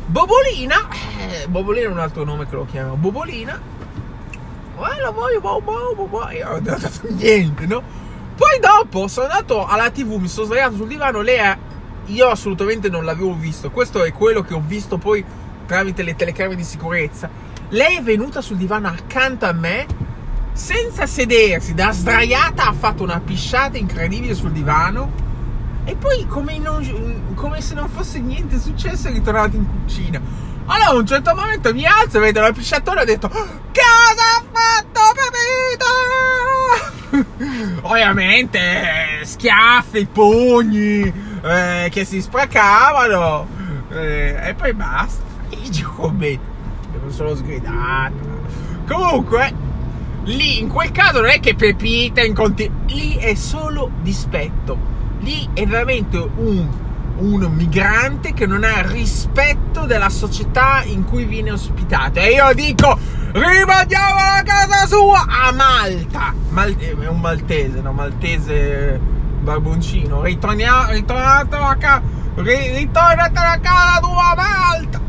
Bobolina, 0.06 0.76
eh, 1.18 1.48
Bobolina 1.48 1.88
è 1.88 1.92
un 1.92 1.98
altro 1.98 2.24
nome 2.24 2.48
che 2.48 2.56
lo 2.56 2.68
chiamo, 2.70 2.94
Bobolina. 2.96 3.60
Eh, 4.76 5.02
la 5.02 5.10
voglio, 5.10 5.42
boh, 5.42 5.60
boh, 5.60 5.96
boh, 5.96 6.06
boh. 6.06 6.30
Io 6.30 6.46
non 6.46 6.56
ho 6.56 6.60
dato 6.60 6.90
niente, 7.10 7.66
no? 7.66 7.82
Poi 8.36 8.60
dopo 8.60 9.08
sono 9.08 9.26
andato 9.26 9.66
alla 9.66 9.90
tv, 9.90 10.14
mi 10.18 10.28
sono 10.28 10.46
sdraiato 10.46 10.76
sul 10.76 10.88
divano, 10.88 11.22
lei 11.22 11.38
è... 11.38 11.58
Io 12.08 12.28
assolutamente 12.28 12.90
non 12.90 13.06
l'avevo 13.06 13.34
visto, 13.34 13.72
questo 13.72 14.04
è 14.04 14.12
quello 14.12 14.42
che 14.42 14.54
ho 14.54 14.62
visto 14.64 14.98
poi 14.98 15.24
tramite 15.66 16.04
le 16.04 16.16
telecamere 16.16 16.58
di 16.58 16.64
sicurezza. 16.64 17.28
Lei 17.70 17.96
è 17.96 18.04
venuta 18.04 18.42
sul 18.42 18.58
divano 18.58 18.88
accanto 18.88 19.46
a 19.46 19.54
me 19.54 20.03
senza 20.54 21.08
sedersi, 21.08 21.74
da 21.74 21.92
sdraiata 21.92 22.68
ha 22.68 22.74
fatto 22.74 23.04
una 23.04 23.20
pisciata 23.20 23.78
incredibile 23.78 24.36
sul 24.36 24.52
divano 24.52 25.12
e 25.84 25.96
poi 25.96 26.26
come, 26.28 26.60
non, 26.60 27.34
come 27.36 27.60
se 27.60 27.74
non 27.74 27.90
fosse 27.90 28.20
niente 28.20 28.60
successo 28.60 29.08
è 29.10 29.12
ritornato 29.12 29.56
in 29.56 29.66
cucina. 29.68 30.22
Allora 30.66 30.92
a 30.92 30.94
un 30.94 31.06
certo 31.06 31.36
momento 31.36 31.74
mi 31.74 31.86
alzo, 31.86 32.20
vedo 32.20 32.40
la 32.40 32.54
pisciatore 32.54 33.00
e 33.00 33.02
ho 33.02 33.06
detto 33.06 33.28
Cosa 33.28 33.44
ha 34.38 34.44
fatto 34.52 35.02
Pepita? 35.14 35.86
Ovviamente 37.82 39.20
schiaffi, 39.24 40.06
pugni 40.06 41.14
eh, 41.44 41.90
che 41.92 42.06
si 42.06 42.22
spracavano 42.22 43.48
eh, 43.90 44.40
e 44.42 44.54
poi 44.54 44.74
basta. 44.74 45.22
E 45.50 45.70
dico, 45.70 46.10
beh, 46.10 46.40
devo 46.92 47.12
solo 47.12 47.36
sgridare. 47.36 48.14
Comunque, 48.88 49.54
Lì 50.26 50.60
in 50.60 50.70
quel 50.70 50.92
caso 50.92 51.20
non 51.20 51.30
è 51.30 51.40
che 51.42 51.54
Pepita 51.54 52.22
in 52.22 52.34
conti, 52.34 52.72
lì 52.88 53.16
è 53.16 53.36
solo 53.36 53.92
dispetto. 54.02 54.92
Lì 55.20 55.50
è 55.54 55.66
veramente 55.66 56.18
un, 56.18 56.68
un 57.18 57.52
migrante 57.54 58.34
che 58.34 58.46
non 58.46 58.64
ha 58.64 58.82
rispetto 58.82 59.86
della 59.86 60.10
società 60.10 60.82
in 60.86 61.04
cui 61.04 61.26
viene 61.26 61.52
ospitato. 61.52 62.20
E 62.20 62.32
io 62.32 62.54
dico, 62.54 62.98
rimandiamo 63.32 64.16
a 64.16 64.42
casa 64.44 64.88
sua 64.88 65.26
a 65.28 65.52
Malta. 65.52 66.34
Mal, 66.50 66.76
è 66.78 67.08
un 67.08 67.20
maltese, 67.20 67.82
no? 67.82 67.92
Maltese 67.92 69.00
barboncino. 69.42 70.24
Ritorniamo, 70.24 70.92
ritornato 70.92 71.58
a 71.58 71.76
casa, 71.76 72.02
ritornate 72.36 73.40
a 73.40 73.60
casa 73.60 74.00
tua 74.00 74.34
Malta. 74.36 75.02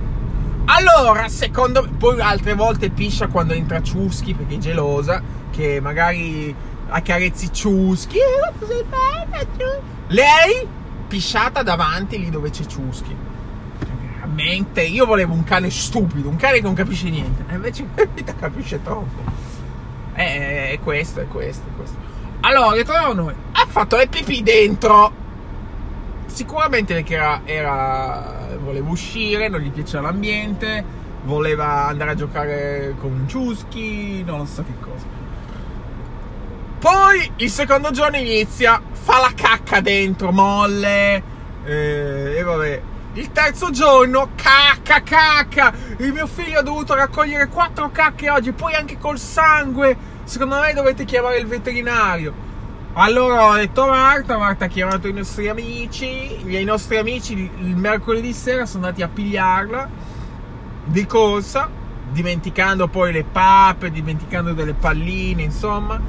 Allora, 0.66 1.28
secondo 1.28 1.82
me, 1.82 1.88
poi 1.96 2.20
altre 2.20 2.54
volte 2.54 2.90
piscia 2.90 3.28
quando 3.28 3.52
entra 3.52 3.82
Ciuschi 3.82 4.34
perché 4.34 4.54
è 4.54 4.58
gelosa, 4.58 5.22
che 5.50 5.80
magari 5.80 6.54
accarezzi 6.88 7.52
Ciuschi. 7.52 8.18
Eh, 8.18 9.46
Lei 10.08 10.66
pisciata 11.06 11.62
davanti 11.62 12.18
lì 12.18 12.30
dove 12.30 12.50
c'è 12.50 12.64
Ciuschi. 12.64 13.14
Veramente, 13.78 14.82
io 14.82 15.04
volevo 15.04 15.34
un 15.34 15.44
cane 15.44 15.70
stupido, 15.70 16.28
un 16.28 16.36
cane 16.36 16.56
che 16.56 16.62
non 16.62 16.74
capisce 16.74 17.10
niente. 17.10 17.44
E 17.48 17.54
invece 17.54 17.86
capisce 18.38 18.82
troppo. 18.82 19.22
Eh, 20.14 20.70
è 20.70 20.78
questo, 20.82 21.20
è 21.20 21.28
questo, 21.28 21.68
è 21.68 21.76
questo. 21.76 21.96
Allora, 22.40 22.74
ritorniamo 22.74 23.10
a 23.10 23.14
noi. 23.14 23.34
Ha 23.52 23.66
fatto 23.68 23.96
le 23.96 24.06
pipì 24.06 24.42
dentro 24.42 25.22
Sicuramente 26.34 26.94
perché 26.94 27.14
era, 27.14 27.40
era, 27.44 28.43
voleva 28.56 28.88
uscire, 28.88 29.48
non 29.48 29.60
gli 29.60 29.70
piaceva 29.70 30.04
l'ambiente, 30.04 30.84
voleva 31.24 31.86
andare 31.86 32.12
a 32.12 32.14
giocare 32.14 32.94
con 33.00 33.24
Ciuschi, 33.26 34.22
non 34.24 34.46
so 34.46 34.62
che 34.62 34.74
cosa. 34.80 35.06
Poi 36.78 37.32
il 37.36 37.50
secondo 37.50 37.90
giorno 37.90 38.18
inizia, 38.18 38.80
fa 38.92 39.20
la 39.20 39.32
cacca 39.34 39.80
dentro, 39.80 40.32
molle, 40.32 41.22
eh, 41.64 42.34
e 42.36 42.42
vabbè. 42.42 42.82
Il 43.14 43.30
terzo 43.30 43.70
giorno, 43.70 44.30
cacca, 44.34 45.02
cacca. 45.02 45.72
Il 45.98 46.12
mio 46.12 46.26
figlio 46.26 46.58
ha 46.58 46.62
dovuto 46.62 46.94
raccogliere 46.94 47.46
quattro 47.46 47.90
cacche 47.90 48.28
oggi, 48.28 48.52
poi 48.52 48.74
anche 48.74 48.98
col 48.98 49.18
sangue. 49.18 49.96
Secondo 50.24 50.58
me 50.58 50.72
dovete 50.72 51.04
chiamare 51.04 51.38
il 51.38 51.46
veterinario. 51.46 52.34
Allora 52.96 53.48
ho 53.48 53.54
detto 53.56 53.82
a 53.82 53.86
Marta, 53.88 54.38
Marta 54.38 54.66
ha 54.66 54.68
chiamato 54.68 55.08
i 55.08 55.12
nostri 55.12 55.48
amici, 55.48 56.46
i 56.46 56.62
nostri 56.62 56.96
amici 56.96 57.32
il 57.32 57.76
mercoledì 57.76 58.32
sera 58.32 58.66
sono 58.66 58.84
andati 58.84 59.02
a 59.02 59.08
pigliarla 59.08 59.88
di 60.84 61.04
corsa, 61.04 61.68
dimenticando 62.12 62.86
poi 62.86 63.12
le 63.12 63.24
pappe, 63.24 63.90
dimenticando 63.90 64.52
delle 64.52 64.74
palline, 64.74 65.42
insomma, 65.42 66.00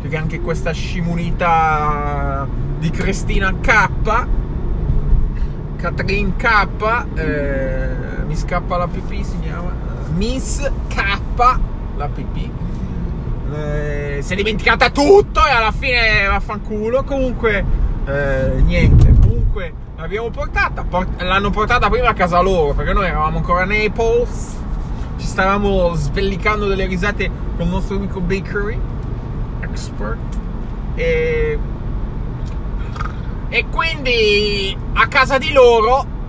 perché 0.00 0.16
anche 0.16 0.40
questa 0.40 0.72
scimunita 0.72 2.48
di 2.76 2.90
Cristina 2.90 3.54
K, 3.60 4.26
Catherine 5.76 6.34
K, 6.34 7.06
eh, 7.14 7.88
mi 8.26 8.34
scappa 8.34 8.78
la 8.78 8.88
pipì, 8.88 9.22
si 9.22 9.38
chiama, 9.38 9.72
Miss 10.16 10.68
K, 10.88 11.20
la 11.94 12.08
pipì 12.08 12.71
eh, 13.54 14.18
si 14.22 14.32
è 14.32 14.36
dimenticata 14.36 14.90
tutto 14.90 15.44
e 15.46 15.50
alla 15.50 15.72
fine 15.72 16.26
vaffanculo. 16.28 17.04
Comunque, 17.04 17.64
eh, 18.06 18.62
niente. 18.64 19.12
Comunque, 19.20 19.72
l'abbiamo 19.96 20.30
portata. 20.30 20.84
Port- 20.84 21.20
l'hanno 21.20 21.50
portata 21.50 21.88
prima 21.88 22.08
a 22.08 22.14
casa 22.14 22.40
loro 22.40 22.72
perché 22.72 22.92
noi 22.92 23.06
eravamo 23.06 23.38
ancora 23.38 23.62
a 23.62 23.66
Naples. 23.66 24.58
Ci 25.18 25.26
stavamo 25.26 25.94
sbellicando 25.94 26.66
delle 26.66 26.86
risate 26.86 27.30
con 27.56 27.66
il 27.66 27.72
nostro 27.72 27.96
amico 27.96 28.20
Bakery 28.20 28.78
Expert. 29.60 30.18
E, 30.94 31.58
e 33.48 33.64
quindi 33.70 34.76
a 34.94 35.06
casa 35.06 35.38
di 35.38 35.52
loro 35.52 36.20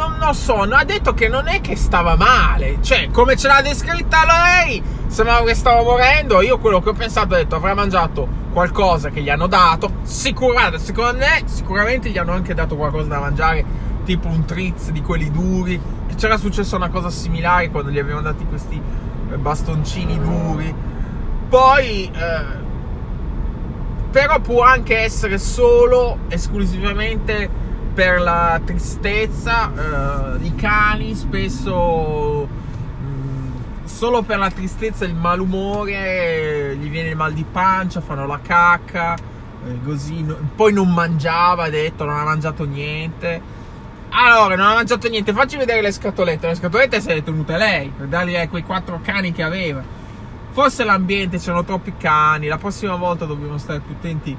non 0.00 0.16
lo 0.18 0.32
so, 0.32 0.62
ha 0.62 0.84
detto 0.84 1.12
che 1.12 1.28
non 1.28 1.46
è 1.46 1.60
che 1.60 1.76
stava 1.76 2.16
male, 2.16 2.78
cioè 2.80 3.10
come 3.10 3.36
ce 3.36 3.48
l'ha 3.48 3.60
descritta 3.60 4.24
lei, 4.24 4.82
sembrava 5.08 5.44
che 5.44 5.54
stava 5.54 5.82
morendo, 5.82 6.40
io 6.40 6.58
quello 6.58 6.80
che 6.80 6.88
ho 6.88 6.94
pensato 6.94 7.34
ho 7.34 7.36
detto 7.36 7.56
avrà 7.56 7.74
mangiato 7.74 8.26
qualcosa 8.50 9.10
che 9.10 9.20
gli 9.20 9.28
hanno 9.28 9.46
dato, 9.46 9.96
sicuramente, 10.02 10.78
secondo 10.78 11.18
me 11.18 11.42
sicuramente 11.44 12.08
gli 12.08 12.16
hanno 12.16 12.32
anche 12.32 12.54
dato 12.54 12.76
qualcosa 12.76 13.08
da 13.08 13.18
mangiare, 13.20 13.62
tipo 14.06 14.28
un 14.28 14.46
trizz 14.46 14.88
di 14.88 15.02
quelli 15.02 15.30
duri, 15.30 15.78
che 16.08 16.14
c'era 16.14 16.38
successa 16.38 16.76
una 16.76 16.88
cosa 16.88 17.10
similare 17.10 17.68
quando 17.68 17.90
gli 17.90 17.98
avevano 17.98 18.22
dati 18.22 18.46
questi 18.46 18.80
eh, 19.30 19.36
bastoncini 19.36 20.18
duri, 20.18 20.74
poi... 21.48 22.10
Eh, 22.10 22.68
però 24.10 24.40
può 24.40 24.62
anche 24.62 24.98
essere 24.98 25.38
solo 25.38 26.18
esclusivamente 26.30 27.48
per 27.92 28.20
la 28.20 28.60
tristezza 28.64 29.66
uh, 29.68 30.44
i 30.44 30.54
cani 30.54 31.14
spesso 31.14 32.46
mh, 32.46 33.84
solo 33.84 34.22
per 34.22 34.38
la 34.38 34.50
tristezza 34.50 35.04
il 35.04 35.14
malumore 35.14 36.76
gli 36.76 36.88
viene 36.88 37.10
il 37.10 37.16
mal 37.16 37.32
di 37.32 37.44
pancia 37.50 38.00
fanno 38.00 38.26
la 38.26 38.40
cacca 38.40 39.14
eh, 39.14 39.78
così 39.84 40.24
poi 40.54 40.72
non 40.72 40.92
mangiava 40.92 41.64
ha 41.64 41.70
detto 41.70 42.04
non 42.04 42.18
ha 42.18 42.24
mangiato 42.24 42.64
niente 42.64 43.58
allora, 44.12 44.56
non 44.56 44.66
ha 44.66 44.74
mangiato 44.74 45.08
niente. 45.08 45.32
Facci 45.32 45.56
vedere 45.56 45.80
le 45.80 45.92
scatolette. 45.92 46.48
Le 46.48 46.54
scatolette 46.54 47.00
se 47.00 47.14
le 47.14 47.22
tenute 47.22 47.56
lei 47.56 47.92
per 47.96 48.06
dargli 48.06 48.36
a 48.36 48.48
quei 48.48 48.62
quattro 48.62 49.00
cani 49.02 49.32
che 49.32 49.42
aveva. 49.42 49.82
Forse 50.50 50.82
l'ambiente 50.84 51.38
c'erano 51.38 51.64
troppi 51.64 51.94
cani. 51.96 52.48
La 52.48 52.58
prossima 52.58 52.96
volta 52.96 53.24
dobbiamo 53.24 53.56
stare 53.58 53.80
più 53.80 53.94
attenti 53.96 54.36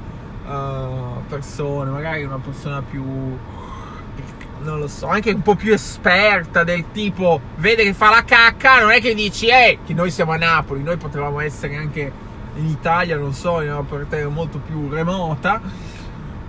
uh, 0.51 1.25
persone. 1.27 1.89
Magari 1.89 2.23
una 2.23 2.39
persona 2.39 2.81
più. 2.81 3.03
Non 4.63 4.77
lo 4.77 4.87
so, 4.87 5.07
anche 5.07 5.31
un 5.31 5.41
po' 5.41 5.55
più 5.55 5.73
esperta 5.73 6.63
del 6.63 6.91
tipo 6.91 7.41
vede 7.55 7.83
che 7.83 7.93
fa 7.93 8.11
la 8.11 8.23
cacca, 8.23 8.79
non 8.79 8.91
è 8.91 9.01
che 9.01 9.15
dici, 9.15 9.47
eh, 9.47 9.79
che 9.83 9.95
noi 9.95 10.11
siamo 10.11 10.33
a 10.33 10.37
Napoli, 10.37 10.83
noi 10.83 10.97
potevamo 10.97 11.39
essere 11.39 11.77
anche 11.77 12.11
in 12.53 12.67
Italia, 12.67 13.17
non 13.17 13.33
so, 13.33 13.61
in 13.61 13.71
una 13.71 13.81
parte 13.81 14.23
molto 14.27 14.59
più 14.59 14.87
remota 14.87 15.59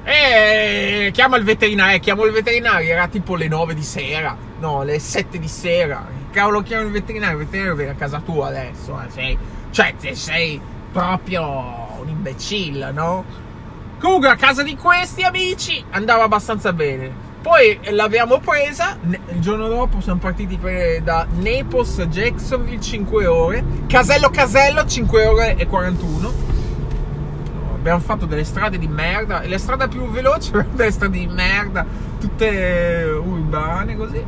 e 0.04 1.10
chiama 1.12 1.36
il 1.36 1.44
veterinario, 1.44 2.00
chiamo 2.00 2.24
il 2.24 2.32
veterinario, 2.32 2.90
era 2.90 3.06
tipo 3.06 3.36
le 3.36 3.46
9 3.46 3.74
di 3.74 3.84
sera, 3.84 4.36
no, 4.58 4.82
le 4.82 4.98
7 4.98 5.38
di 5.38 5.48
sera. 5.48 6.04
Cavolo, 6.32 6.62
chiamo 6.62 6.86
il 6.86 6.90
veterinario, 6.90 7.38
il 7.38 7.44
veterinario 7.44 7.76
viene 7.76 7.92
a 7.92 7.94
casa 7.94 8.20
tua 8.20 8.48
adesso, 8.48 9.00
eh, 9.00 9.10
sei, 9.10 9.38
cioè 9.70 9.94
sei 10.12 10.60
proprio 10.90 11.98
un 12.00 12.08
imbecille, 12.08 12.90
no? 12.90 13.24
Comunque 14.02 14.30
a 14.30 14.34
casa 14.34 14.64
di 14.64 14.76
questi 14.76 15.22
amici 15.22 15.82
andava 15.90 16.24
abbastanza 16.24 16.72
bene. 16.72 17.08
Poi 17.40 17.78
l'abbiamo 17.90 18.40
presa, 18.40 18.98
il 19.00 19.38
giorno 19.38 19.68
dopo 19.68 20.00
siamo 20.00 20.18
partiti 20.18 20.58
da 21.04 21.24
Naples 21.30 22.00
a 22.00 22.06
Jacksonville 22.06 22.80
5 22.80 23.26
ore, 23.26 23.64
casello 23.86 24.28
casello 24.28 24.84
5 24.84 25.26
ore 25.26 25.56
e 25.56 25.66
41 25.68 26.32
abbiamo 27.76 28.00
fatto 28.00 28.26
delle 28.26 28.42
strade 28.42 28.76
di 28.76 28.88
merda. 28.88 29.42
Le 29.42 29.58
strade 29.58 29.86
più 29.86 30.10
veloci 30.10 30.50
erano 30.50 30.70
delle 30.74 30.90
strade 30.90 31.18
di 31.18 31.26
merda, 31.28 31.86
tutte 32.18 33.04
urbane 33.24 33.96
così. 33.96 34.24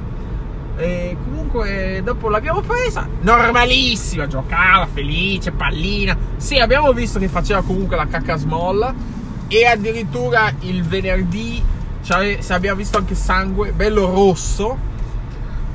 E 0.77 1.17
comunque 1.25 2.01
dopo 2.05 2.29
l'abbiamo 2.29 2.61
presa, 2.61 3.09
normalissima, 3.23 4.29
giocava, 4.29 4.87
felice, 4.87 5.51
pallina. 5.51 6.17
Sì, 6.37 6.61
abbiamo 6.61 6.93
visto 6.93 7.19
che 7.19 7.27
faceva 7.27 7.61
comunque 7.63 7.97
la 7.97 8.07
cacca 8.07 8.37
smolla. 8.37 9.23
E 9.55 9.67
addirittura 9.67 10.53
il 10.61 10.83
venerdì 10.83 11.63
cioè, 12.03 12.39
abbiamo 12.49 12.77
visto 12.77 12.99
anche 12.99 13.15
sangue 13.15 13.71
bello 13.71 14.11
rosso. 14.11 14.77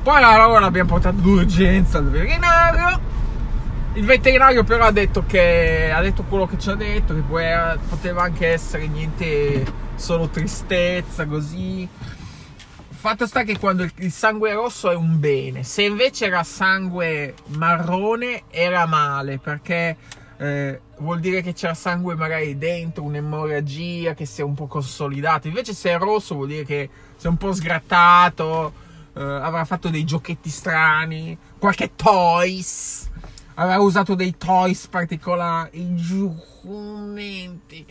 Poi 0.02 0.22
allora 0.22 0.60
l'abbiamo 0.60 0.90
portato 0.90 1.16
d'urgenza 1.20 1.98
al 1.98 2.10
veterinario 2.10 3.08
il 3.94 4.04
veterinario 4.04 4.62
però 4.62 4.84
ha 4.84 4.92
detto 4.92 5.24
che 5.26 5.90
ha 5.92 6.00
detto 6.00 6.22
quello 6.22 6.46
che 6.46 6.58
ci 6.58 6.70
ha 6.70 6.74
detto, 6.74 7.14
che 7.14 7.22
poteva 7.22 8.22
anche 8.22 8.46
essere 8.46 8.86
niente, 8.86 9.64
solo 9.96 10.28
tristezza, 10.28 11.26
così. 11.26 11.88
Fatto 12.88 13.26
sta 13.26 13.42
che 13.44 13.58
quando 13.58 13.82
il 13.96 14.12
sangue 14.12 14.52
rosso 14.52 14.90
è 14.90 14.94
un 14.94 15.18
bene, 15.18 15.64
se 15.64 15.82
invece 15.82 16.26
era 16.26 16.44
sangue 16.44 17.34
marrone 17.46 18.42
era 18.50 18.84
male 18.84 19.38
perché 19.38 19.96
eh, 20.40 20.80
vuol 21.00 21.20
dire 21.20 21.42
che 21.42 21.52
c'era 21.52 21.74
sangue 21.74 22.14
magari 22.14 22.56
dentro, 22.56 23.02
un'emorragia 23.02 24.14
che 24.14 24.24
si 24.24 24.40
è 24.40 24.44
un 24.44 24.54
po' 24.54 24.66
consolidata. 24.66 25.48
Invece 25.48 25.74
se 25.74 25.90
è 25.90 25.98
rosso 25.98 26.34
vuol 26.34 26.46
dire 26.48 26.64
che 26.64 26.88
si 27.14 27.26
è 27.26 27.28
un 27.28 27.36
po' 27.36 27.52
sgrattato, 27.52 28.72
eh, 29.14 29.22
avrà 29.22 29.66
fatto 29.66 29.90
dei 29.90 30.04
giochetti 30.04 30.48
strani, 30.48 31.36
qualche 31.58 31.94
toys 31.94 33.10
aveva 33.54 33.80
usato 33.80 34.14
dei 34.14 34.38
toys 34.38 34.86
particolari, 34.86 35.94
giurumenti. 35.94 37.84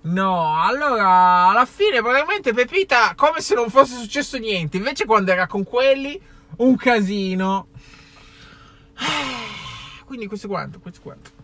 No, 0.00 0.60
allora 0.60 1.50
alla 1.50 1.64
fine 1.64 2.02
praticamente 2.02 2.52
Pepita 2.52 3.14
come 3.14 3.40
se 3.40 3.54
non 3.54 3.70
fosse 3.70 3.94
successo 3.94 4.36
niente. 4.38 4.78
Invece 4.78 5.04
quando 5.04 5.30
era 5.30 5.46
con 5.46 5.62
quelli, 5.62 6.20
un 6.56 6.74
casino. 6.74 7.68
Quindi 10.04 10.26
questo 10.26 10.48
è 10.48 10.50
quanto, 10.50 10.80
questo 10.80 10.98
è 10.98 11.02
quanto. 11.02 11.42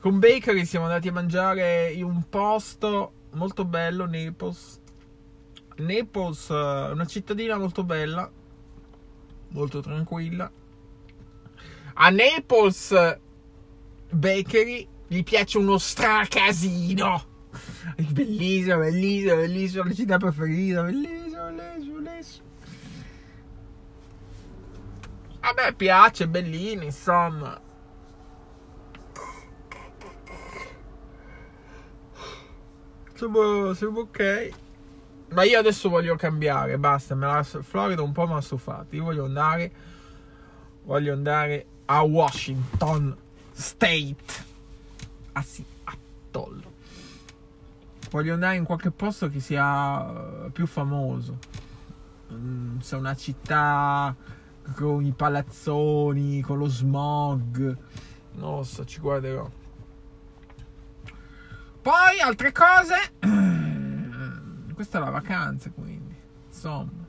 Con 0.00 0.18
Bakery 0.18 0.64
siamo 0.64 0.86
andati 0.86 1.08
a 1.08 1.12
mangiare 1.12 1.92
in 1.92 2.04
un 2.04 2.28
posto 2.28 3.12
molto 3.32 3.64
bello, 3.64 4.06
Naples. 4.06 4.80
Naples, 5.76 6.50
eh, 6.50 6.90
una 6.92 7.06
cittadina 7.06 7.56
molto 7.56 7.84
bella, 7.84 8.30
molto 9.48 9.80
tranquilla 9.80 10.50
a 12.02 12.10
Naples 12.10 13.18
Bakery 14.10 14.88
gli 15.06 15.22
piace 15.22 15.58
uno 15.58 15.76
stracasino. 15.76 17.28
Bellissimo, 18.10 18.78
bellissimo, 18.78 19.34
bellissimo, 19.36 19.84
la 19.84 19.92
città 19.92 20.16
preferita, 20.16 20.82
bellissimo, 20.82 21.50
bellissimo, 21.52 22.00
bellissimo. 22.00 22.48
A 25.40 25.54
me 25.56 25.74
piace, 25.74 26.28
bellino, 26.28 26.84
insomma. 26.84 27.60
Siamo, 33.20 33.74
siamo 33.74 34.00
ok. 34.00 34.50
Ma 35.34 35.42
io 35.42 35.58
adesso 35.58 35.90
voglio 35.90 36.16
cambiare, 36.16 36.78
basta, 36.78 37.14
me 37.14 37.26
la 37.26 37.42
Florida 37.42 38.00
un 38.00 38.12
po' 38.12 38.26
mi 38.26 38.32
ha 38.32 38.40
stufato. 38.40 38.96
Io 38.96 39.04
voglio 39.04 39.26
andare, 39.26 39.70
voglio 40.84 41.12
andare 41.12 41.66
a 41.84 42.00
Washington 42.00 43.14
State. 43.52 44.16
Ah 45.32 45.42
sì, 45.42 45.62
Atoll. 45.84 46.62
Voglio 48.10 48.32
andare 48.32 48.56
in 48.56 48.64
qualche 48.64 48.90
posto 48.90 49.28
che 49.28 49.40
sia 49.40 50.46
eh, 50.46 50.50
più 50.50 50.66
famoso. 50.66 51.36
Mm, 52.32 52.78
se 52.78 52.96
una 52.96 53.14
città 53.14 54.16
con 54.74 55.04
i 55.04 55.12
palazzoni, 55.12 56.40
con 56.40 56.56
lo 56.56 56.68
smog. 56.68 57.76
Non 58.36 58.56
lo 58.56 58.62
so, 58.62 58.86
ci 58.86 58.98
guarderò. 58.98 59.59
Poi 61.82 62.20
altre 62.22 62.52
cose. 62.52 62.94
Questa 64.74 64.98
è 64.98 65.00
la 65.00 65.10
vacanza, 65.10 65.70
quindi. 65.70 66.14
Insomma. 66.46 67.08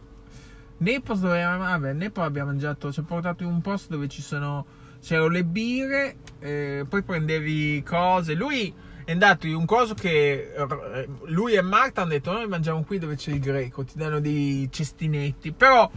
Naples 0.78 1.20
dove 1.20 1.44
vabbè, 1.44 1.94
Naples 1.94 2.26
abbiamo 2.26 2.50
mangiato, 2.50 2.92
ci 2.92 3.00
ha 3.00 3.04
portato 3.04 3.44
in 3.44 3.50
un 3.50 3.62
posto 3.62 3.94
dove 3.94 4.08
ci 4.08 4.22
sono 4.22 4.66
c'erano 5.02 5.28
le 5.28 5.44
birre, 5.44 6.18
eh, 6.40 6.86
poi 6.88 7.04
prendevi 7.04 7.84
cose. 7.84 8.34
Lui 8.34 8.74
è 9.04 9.12
andato 9.12 9.48
in 9.48 9.56
un 9.56 9.66
coso 9.66 9.94
che 9.94 10.54
eh, 10.56 11.08
lui 11.26 11.54
e 11.54 11.62
Marta 11.62 12.02
hanno 12.02 12.12
detto 12.12 12.32
noi 12.32 12.48
mangiamo 12.48 12.84
qui 12.84 12.98
dove 13.00 13.16
c'è 13.16 13.32
il 13.32 13.40
greco, 13.40 13.84
ti 13.84 13.98
danno 13.98 14.20
dei 14.20 14.70
cestinetti, 14.72 15.52
però 15.52 15.90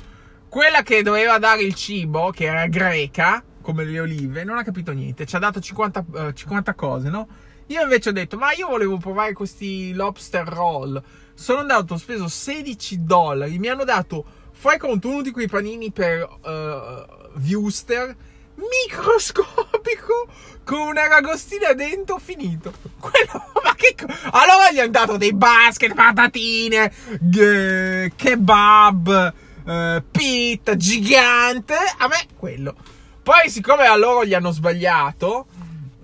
quella 0.49 0.83
che 0.83 1.03
doveva 1.03 1.39
dare 1.39 1.63
il 1.63 1.75
cibo, 1.75 2.31
che 2.31 2.45
era 2.45 2.67
greca, 2.67 3.43
come 3.61 3.85
le 3.85 4.01
olive, 4.01 4.45
non 4.45 4.59
ha 4.59 4.63
capito 4.63 4.93
niente, 4.93 5.27
ci 5.27 5.37
ha 5.37 5.39
dato 5.39 5.61
50, 5.61 6.05
uh, 6.13 6.33
50 6.33 6.75
cose, 6.75 7.09
no? 7.09 7.29
Io 7.67 7.83
invece 7.83 8.11
ho 8.11 8.13
detto, 8.13 8.37
ma 8.37 8.53
io 8.53 8.69
volevo 8.69 8.99
provare 8.99 9.33
questi 9.33 9.93
lobster 9.93 10.47
roll. 10.47 11.03
Sono 11.35 11.61
andato, 11.61 11.95
ho 11.95 11.99
speso 11.99 12.29
16 12.29 13.05
dollari, 13.05 13.59
mi 13.59 13.69
hanno 13.69 13.85
dato 13.85 14.43
Fai 14.57 14.79
conto 14.79 15.09
uno 15.09 15.21
di 15.21 15.31
quei 15.31 15.47
panini 15.47 15.91
per 15.91 16.23
uh, 16.23 17.39
Viewster 17.39 18.17
microscopico 18.55 20.29
con 20.65 20.79
una 20.79 21.07
ragostina 21.07 21.75
dentro 21.75 22.19
finito. 22.19 22.73
Quello, 22.99 23.51
ma 23.63 23.75
che 23.75 23.95
Allora 24.31 24.71
gli 24.73 24.79
hanno 24.79 24.91
dato 24.91 25.17
dei 25.19 25.35
basket, 25.35 25.93
patatine, 25.93 26.91
g- 27.21 28.13
kebab, 28.17 29.35
uh, 29.65 30.03
pita 30.11 30.77
gigante. 30.77 31.75
A 31.99 32.07
me 32.07 32.27
quello. 32.39 32.75
Poi, 33.23 33.51
siccome 33.51 33.85
a 33.85 33.97
loro 33.97 34.25
gli 34.25 34.33
hanno 34.33 34.51
sbagliato, 34.51 35.47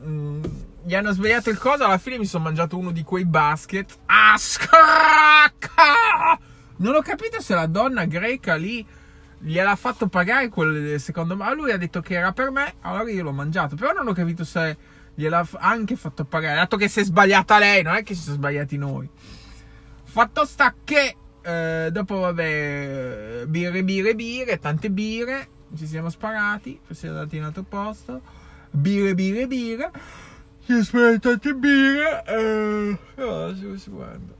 mh, 0.02 0.10
mm, 0.10 0.42
gli 0.90 0.96
hanno 0.96 1.12
sbagliato 1.12 1.50
il 1.50 1.58
coso, 1.58 1.84
alla 1.84 1.98
fine 1.98 2.18
mi 2.18 2.26
sono 2.26 2.42
mangiato 2.42 2.76
uno 2.76 2.90
di 2.90 3.04
quei 3.04 3.24
basket. 3.24 3.96
A 4.06 4.34
scracca! 4.36 5.84
Non 6.78 6.96
ho 6.96 7.00
capito 7.00 7.40
se 7.40 7.54
la 7.54 7.66
donna 7.66 8.06
greca 8.06 8.56
lì 8.56 8.84
gliel'ha 9.38 9.76
fatto 9.76 10.08
pagare 10.08 10.48
quel 10.48 10.98
secondo 10.98 11.36
me. 11.36 11.54
Lui 11.54 11.70
ha 11.70 11.76
detto 11.76 12.00
che 12.00 12.14
era 12.14 12.32
per 12.32 12.50
me, 12.50 12.74
allora 12.80 13.08
io 13.08 13.22
l'ho 13.22 13.30
mangiato. 13.30 13.76
Però 13.76 13.92
non 13.92 14.08
ho 14.08 14.12
capito 14.12 14.42
se 14.42 14.76
gliel'ha 15.14 15.46
anche 15.60 15.94
fatto 15.94 16.24
pagare. 16.24 16.56
Dato 16.56 16.76
che 16.76 16.88
si 16.88 16.98
è 16.98 17.04
sbagliata 17.04 17.60
lei, 17.60 17.84
non 17.84 17.94
è 17.94 18.02
che 18.02 18.16
si 18.16 18.22
sono 18.22 18.34
sbagliati 18.34 18.76
noi. 18.76 19.08
Fatto 20.02 20.44
sta 20.44 20.74
che 20.82 21.16
eh, 21.40 21.88
dopo, 21.92 22.18
vabbè, 22.18 23.44
birre, 23.46 23.84
birre, 23.84 24.16
birre, 24.16 24.58
tante 24.58 24.90
birre. 24.90 25.48
Ci 25.76 25.86
siamo 25.86 26.10
sparati, 26.10 26.80
poi 26.84 26.96
siamo 26.96 27.16
andati 27.16 27.36
in 27.36 27.44
altro 27.44 27.62
posto. 27.62 28.20
Birre, 28.72 29.14
birre, 29.14 29.46
birre. 29.46 29.92
Si 30.64 30.72
aspettate 30.72 31.54
birra. 31.54 32.24
Eh, 32.24 32.98
no, 33.16 33.54
si 33.54 33.78
si 33.78 33.90
guarda. 33.90 34.38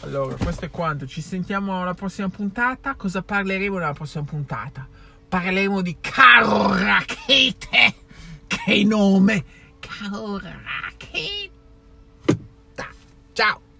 Allora, 0.00 0.34
questo 0.34 0.64
è 0.64 0.70
quanto. 0.70 1.06
Ci 1.06 1.20
sentiamo 1.20 1.80
alla 1.80 1.94
prossima 1.94 2.28
puntata. 2.28 2.94
Cosa 2.96 3.22
parleremo 3.22 3.78
nella 3.78 3.92
prossima 3.92 4.24
puntata? 4.24 4.86
Parleremo 5.28 5.80
di 5.80 5.96
Caro 6.00 6.74
Rachete. 6.76 7.94
Che 8.46 8.84
nome! 8.84 9.44
Caro 9.78 10.38
Rachete. 10.38 11.50
Ciao. 13.32 13.71